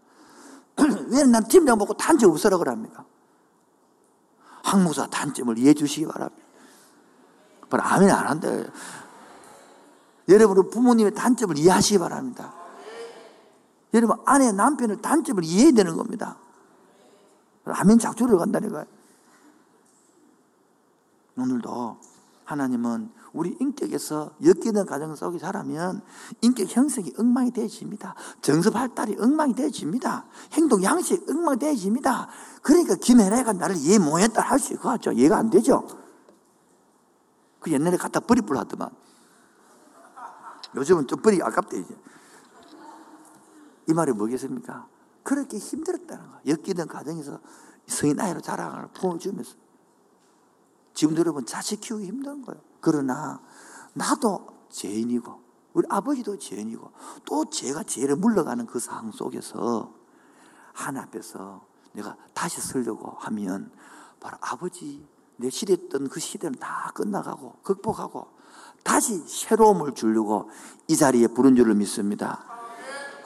[1.09, 3.05] 왜난 팀장 보고 단점 없어라 그럽니까?
[4.63, 6.38] 항무사 단점을 이해해 주시기 바랍니다.
[7.70, 8.65] 바로 아멘 안 한대.
[10.28, 12.53] 여러분은 부모님의 단점을 이해하시기 바랍니다.
[13.93, 16.38] 여러분 아내 남편의 단점을 이해해야 되는 겁니다.
[17.65, 18.86] 아멘 작주를 간다니까요.
[21.38, 21.97] 오늘도
[22.45, 26.01] 하나님은 우리 인격에서 엮이는 가정 속에 자라면
[26.41, 28.15] 인격 형성이 엉망이 되어집니다.
[28.41, 30.26] 정서 발달이 엉망이 되어집니다.
[30.53, 32.28] 행동 양식 엉망이 되어집니다.
[32.63, 35.11] 그러니까 김혜래가 나를 이해 못했다 할 수 있죠.
[35.11, 35.88] 이해가 안 되죠.
[37.60, 38.89] 그 옛날에 갖다 버리불 하더만.
[40.76, 41.97] 요즘은 좀 버리기 아깝대, 이제.
[43.88, 44.88] 이 말이 뭐겠습니까?
[45.24, 46.39] 그렇게 힘들었다는 거.
[46.45, 47.39] 엮이는 가정에서
[47.88, 49.55] 성인 아이로 자랑을 보여주면서.
[50.93, 52.62] 지금도 여러분 자식 키우기 힘든 거예요.
[52.82, 53.41] 그러나
[53.93, 55.41] 나도 죄인이고
[55.74, 56.91] 우리 아버지도 죄인이고
[57.26, 59.93] 또 제가 죄를 물러가는 그 상황 속에서
[60.74, 63.72] 하나 앞에서 내가 다시 서려고 하면
[64.20, 65.07] 바로 아버지
[65.39, 68.27] 내 시대했던 그 시대는 다 끝나가고 극복하고
[68.83, 70.49] 다시 새로움을 주려고
[70.87, 72.43] 이 자리에 부른 줄을 믿습니다.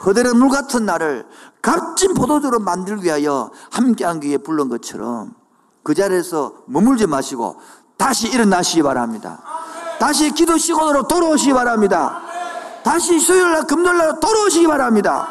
[0.05, 1.25] 허대는 물 같은 나를
[1.61, 5.33] 값진 포도주로 만들기 위하여 함께하기 위해 불른 것처럼
[5.81, 7.59] 그 자리에서 머물지 마시고
[7.97, 9.41] 다시 일어나시기 바랍니다.
[9.99, 12.21] 다시 기도 시간으로 돌아오시기 바랍니다.
[12.83, 15.29] 다시 수요일날 금요일날 돌아오시기 바랍니다.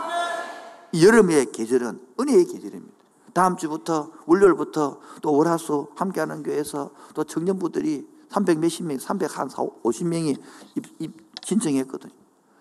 [1.00, 3.01] 여름의 계절은 은혜의 계절입니다.
[3.32, 10.40] 다음 주부터 월요일부터 또 월화수 함께하는 교회에서 또 청년부들이 300 몇십 명, 350명이
[11.42, 12.12] 신청했거든요.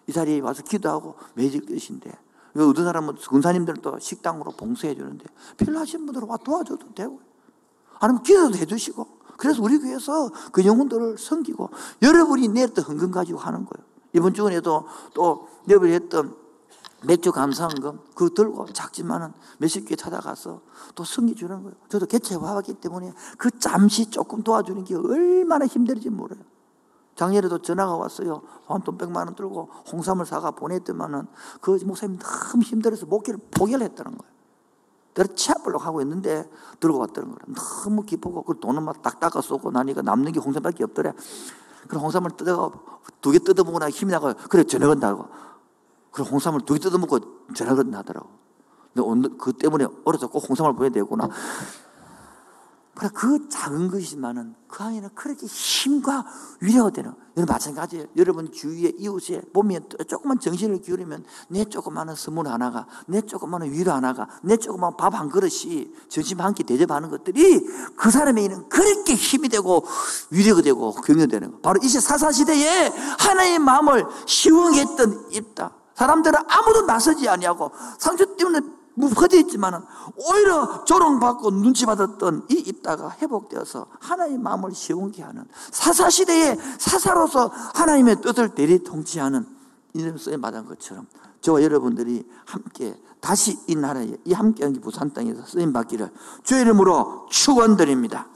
[0.07, 2.11] 이 자리에 와서 기도하고 매질 것인데
[2.55, 5.25] 어떤 사람은 군사님들도 식당으로 봉사해 주는데
[5.57, 7.21] 필요하신 분들은 와 도와줘도 되고
[7.99, 11.69] 아니면 기도도 해주시고 그래서 우리 교회에서 그 영혼들을 섬기고
[12.01, 13.87] 여러분이 내었던 헌금 가지고 하는 거예요.
[14.13, 16.35] 이번 주에도 또 여러분이 했던
[17.05, 20.61] 맥주 감사한금 그거 들고 작지만은 몇십 개 찾아가서
[20.93, 21.75] 또 승리 주는 거예요.
[21.89, 26.41] 저도 개최해봤기 때문에 그 잠시 조금 도와주는 게 얼마나 힘들지 몰라요.
[27.15, 28.41] 작년에도 전화가 왔어요.
[28.85, 31.27] 돈 백만 원 들고 홍삼을 사가 보냈더만은
[31.59, 34.31] 그 목사님 너무 힘들어서 목기를 포기를 했다는 거예요.
[35.13, 36.49] 내가 치아불록 하고 있는데
[36.79, 37.55] 들고 왔다는 거예요.
[37.83, 41.11] 너무 기쁘고 그 돈은 막 딱딱아 쏘고 나니까 남는 게 홍삼밖에 없더래.
[41.87, 42.79] 그럼 홍삼을 뜯어가
[43.19, 45.27] 두개 뜯어보고 나 힘이 나고 그래 저녁은 나고
[46.11, 47.19] 그럼 홍삼을 두 개 뜯어먹고
[47.55, 48.29] 전화가 나더라고.
[48.93, 51.29] 근데 오늘 그 때문에 어려서 꼭 홍삼을 보여야 되구나.
[52.93, 56.25] 그래, 그 작은 것이지만은 그 안에는 그렇게 힘과
[56.59, 57.13] 위로가 되는.
[57.37, 58.07] 여러분, 마찬가지예요.
[58.17, 64.27] 여러분 주위에 이웃에 보면 조금만 정신을 기울이면 내 조그마한 선물 하나가, 내 조그마한 위로 하나가,
[64.43, 69.85] 내 조그마한 밥 한 그릇이 점심 한 끼 대접하는 것들이 그 사람에게는 그렇게 힘이 되고
[70.29, 71.57] 위로가 되고 격려되는 거.
[71.59, 72.89] 바로 이제 사사시대에
[73.19, 75.75] 하나님의 마음을 시원했던 입다.
[75.95, 78.61] 사람들은 아무도 나서지 아니하고 상처 때문에
[78.93, 79.83] 무거져 있지만
[80.15, 88.49] 오히려 조롱받고 눈치 받았던 이 입다가 회복되어서 하나님의 마음을 시원케 하는 사사시대에 사사로서 하나님의 뜻을
[88.49, 89.45] 대리 통치하는
[90.17, 91.07] 쓰에 마한 것처럼
[91.41, 96.09] 저와 여러분들이 함께 다시 이 나라에 이 함께한 부산 땅에서 쓰임 받기를
[96.43, 98.27] 주의 이름으로 축원드립니다.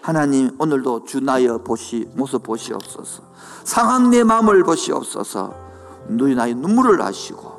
[0.00, 3.22] 하나님 오늘도 주 나여 보시 모습 보시옵소서.
[3.64, 5.61] 상한 내 마음을 보시옵소서.
[6.08, 7.52] 누이 나의 눈물을 아시고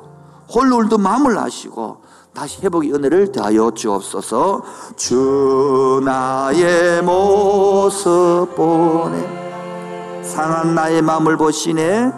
[0.52, 2.02] 홀로 울던 마음을 아시고
[2.34, 4.62] 다시 회복의 은혜를 더하여 주옵소서.
[4.96, 12.12] 주 나의 모습 보내 상한 나의 마음을 보시네.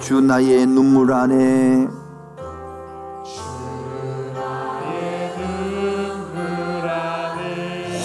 [0.00, 1.86] 주 나의 눈물 안에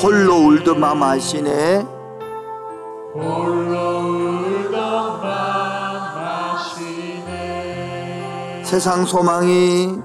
[0.03, 1.94] 홀로 울던 마음 아시네
[8.75, 10.01] 세상 소망이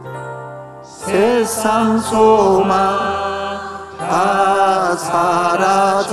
[0.85, 2.71] 세상 소망
[3.99, 6.05] 다 사라져가도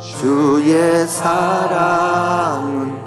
[0.00, 3.04] 주의 사랑은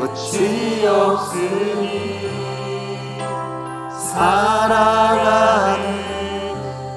[0.00, 2.20] 끝이 없으니
[4.14, 5.84] 살아가는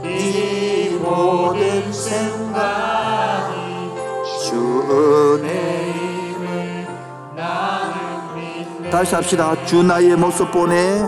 [0.05, 1.76] 이 모든
[4.89, 6.87] 은혜임을
[8.91, 9.53] 다시 합시다.
[9.65, 11.07] 주 나의 모습 보내.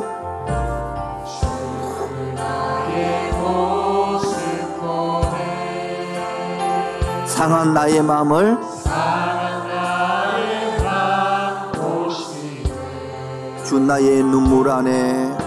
[7.26, 8.58] 상한 나의 마음을
[13.64, 15.38] 주 나의 눈물 안에.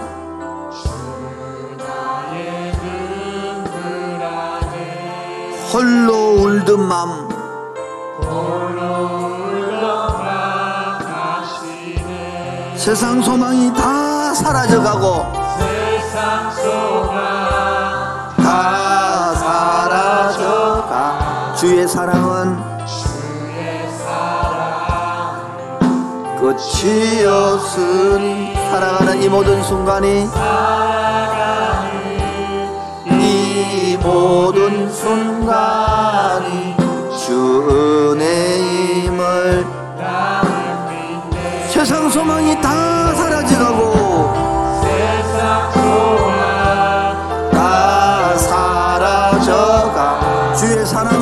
[5.71, 7.22] 홀로 울던 맘
[12.83, 15.31] 세상 소망이 다 사라져가고
[18.35, 20.83] 다 사라져가.
[21.55, 22.61] 주의 사랑은
[26.37, 30.29] 끝이 없으니 살아가는 이 모든 순간이
[33.05, 36.12] 이 모든 순간
[42.13, 44.33] 소망이 다 사라져가고
[47.51, 50.19] 다 사라져가.
[50.53, 51.17] 주의 사랑은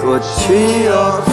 [0.00, 1.29] 끝이 없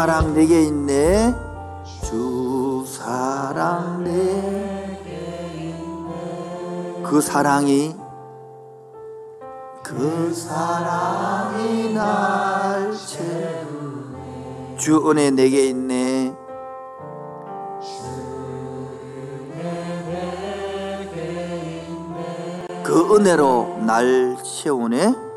[0.00, 1.34] 사랑 내게 있네.
[2.04, 5.12] 주 사랑 내게
[5.58, 7.94] 있네 그 사랑이
[9.82, 14.76] 그 사랑이 날 채우네.
[14.78, 16.34] 주 은혜 내게 있네.
[22.82, 25.29] 그 은혜로 날 채우네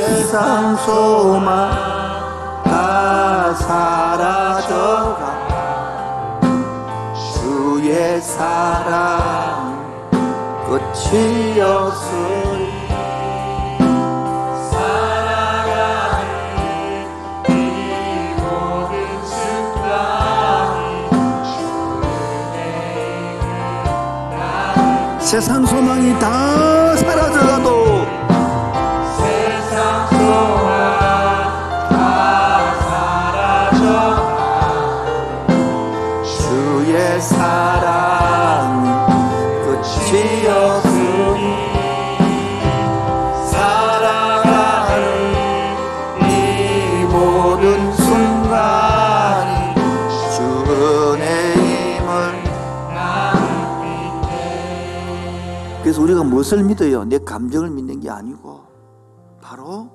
[0.00, 1.70] 세상 소망
[2.64, 5.22] 다 사라져가
[7.34, 9.76] 주의 사랑
[10.66, 12.72] 끝이 없으니
[25.18, 26.81] 세상 소망이 다
[56.42, 57.04] 무엇을 믿어요?
[57.04, 58.64] 내 감정을 믿는 게 아니고
[59.40, 59.90] 바로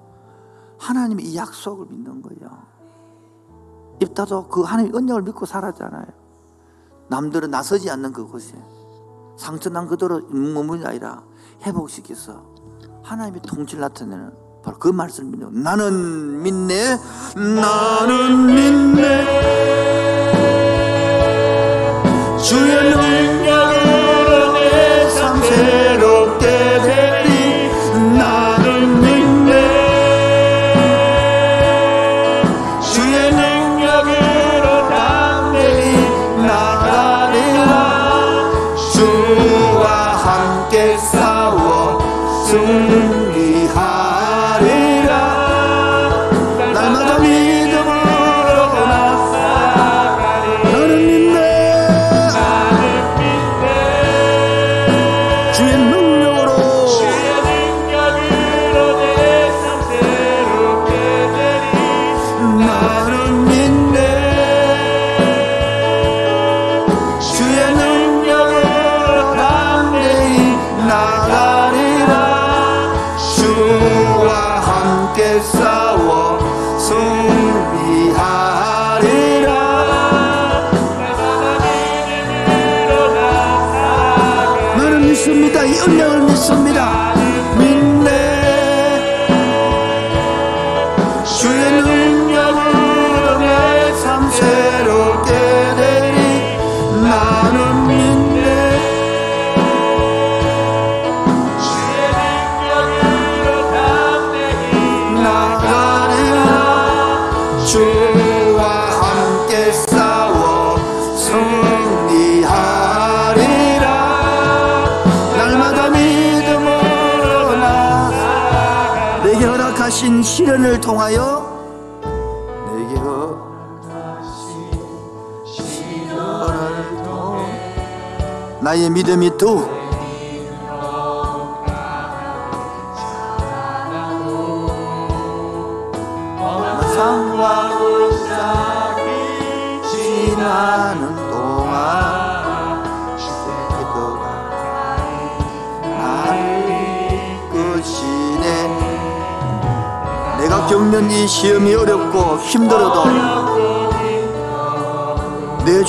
[0.80, 2.50] 하나님의 이 약속을 믿는 거예요.
[4.02, 6.06] 입다도 그 하나님 언약을 믿고 살았잖아요.
[7.10, 8.56] 남들은 나서지 않는 그곳에
[9.38, 10.22] 상처난 그대로
[10.80, 11.24] 게 아니라
[11.64, 12.45] 회복시켜서
[13.04, 14.32] 하나님의 통치를 나타내는
[14.64, 16.98] 바로 그 말씀을 믿는 나는 믿네
[17.36, 19.26] 나는 믿네
[22.38, 23.86] 주의 능력으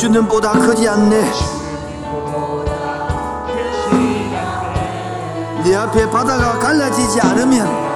[0.09, 1.33] 주님보다 크지 않네.
[5.65, 7.88] 네 앞에 바다가 갈라지지 않으면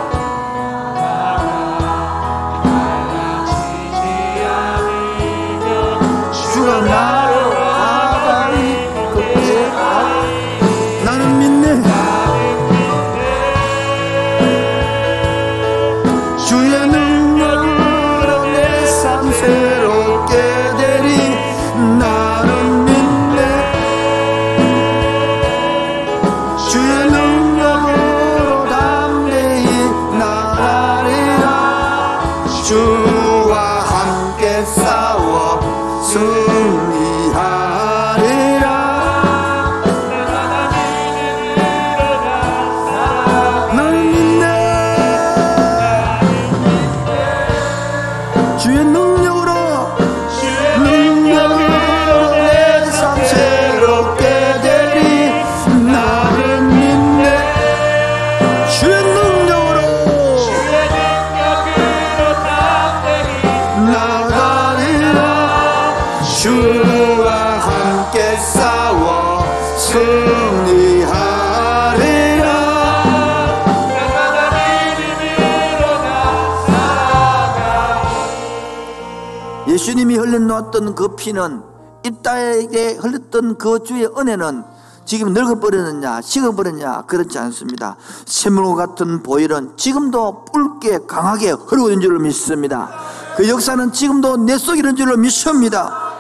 [80.62, 81.62] 흘러나왔던 그 피는
[82.04, 84.64] 입다에게 흘렸던 그 주의 은혜는
[85.04, 87.96] 지금 늙어버렸느냐 식어버렸냐 그렇지 않습니다.
[88.24, 92.88] 세물과 같은 보일은 지금도 붉게 강하게 흐르고 있는 줄로 믿습니다.
[93.36, 96.12] 그 역사는 지금도 내 속에 있는 줄로 믿습니다.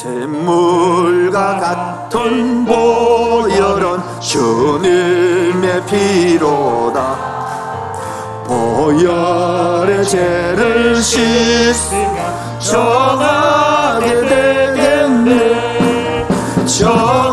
[0.00, 7.36] 샘물과 같은 보혈은 주님의 피로다.
[8.46, 15.46] 보혈의 죄를 씻으며 전하게 되겠네.
[16.66, 17.25] 전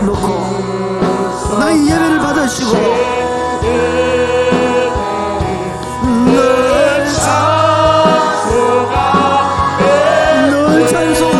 [0.00, 2.72] 놓고 나의 예배를 받으시고
[6.32, 7.06] 널
[10.88, 11.32] 찬송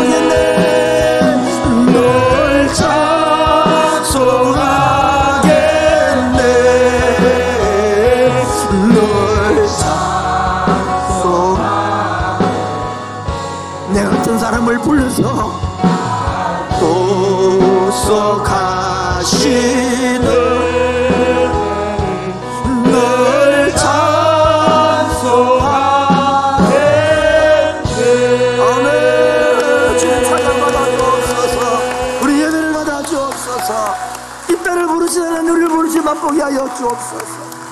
[36.74, 37.62] 주옵소서.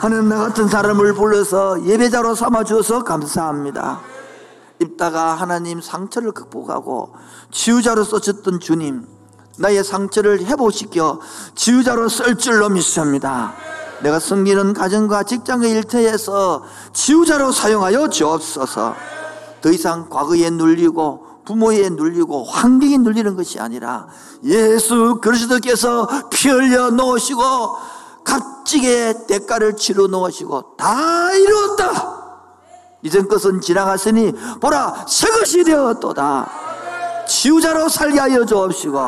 [0.00, 4.00] 하나님 나 같은 사람을 불러서 예배자로 삼아 주어서 감사합니다.
[4.80, 7.14] 입다가 하나님 상처를 극복하고
[7.50, 9.06] 치유자로 써졌던 주님
[9.56, 11.20] 나의 상처를 회복시켜
[11.54, 13.54] 치유자로 쓸 줄로 믿습니다.
[14.02, 18.94] 내가 섬기는 가정과 직장의 일터에서 치유자로 사용하여 주옵소서.
[19.62, 24.06] 더 이상 과거에 눌리고 부모에 눌리고 환경에 눌리는 것이 아니라
[24.44, 27.42] 예수 그리스도께서 피 흘려 놓으시고
[28.24, 32.24] 값지게 대가를 치러 놓으시고 다 이루었다.
[33.02, 36.50] 이전 것은 지나갔으니 보라 새 것이 되었도다.
[37.26, 38.98] 치유자로 살게 하여 주옵시고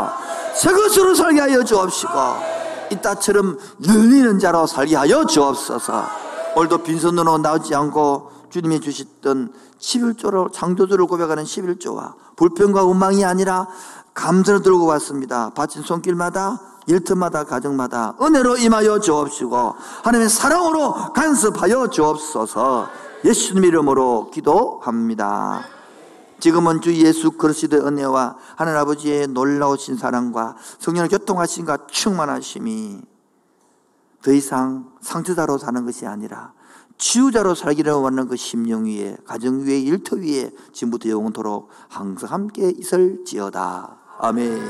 [0.55, 2.13] 새 것으로 살게 하여 주옵시고
[2.91, 3.59] 이따처럼
[3.89, 6.27] 열리는 자로 살게 하여 주옵소서.
[6.55, 13.67] 오늘도 빈손으로 나오지 않고 주님이 주셨던 11조로 창조주를 고백하는 11조와 불평과 원망이 아니라
[14.15, 15.51] 감사를 들고 왔습니다.
[15.51, 22.89] 바친 손길마다 일터마다 가정마다 은혜로 임하여 주옵시고 하나님의 사랑으로 간섭하여 주옵소서.
[23.25, 25.63] 예수님 이름으로 기도합니다.
[26.39, 33.01] 지금은 주 예수 그리스도의 은혜와 하늘 아버지의 놀라우신 사랑과 성령의 교통하심과 충만하심이
[34.23, 36.53] 더 이상 상처자로 사는 것이 아니라
[36.99, 43.99] 치유자로 살기를 원하는 그 심령 위에 가정 위에 일터 위에 지금부터 영원토록 항상 함께 있을지어다.
[44.19, 44.61] 아멘.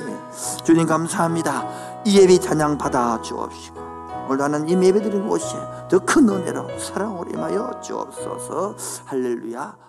[0.65, 2.03] 주님 감사합니다.
[2.05, 3.77] 이 예배 찬양 받아 주옵시고
[4.29, 5.57] 오늘 나는 이 예배 드린 곳에
[5.89, 8.77] 더큰 은혜로 사랑으로 임하여 주옵소서.
[9.05, 9.86] 할렐루야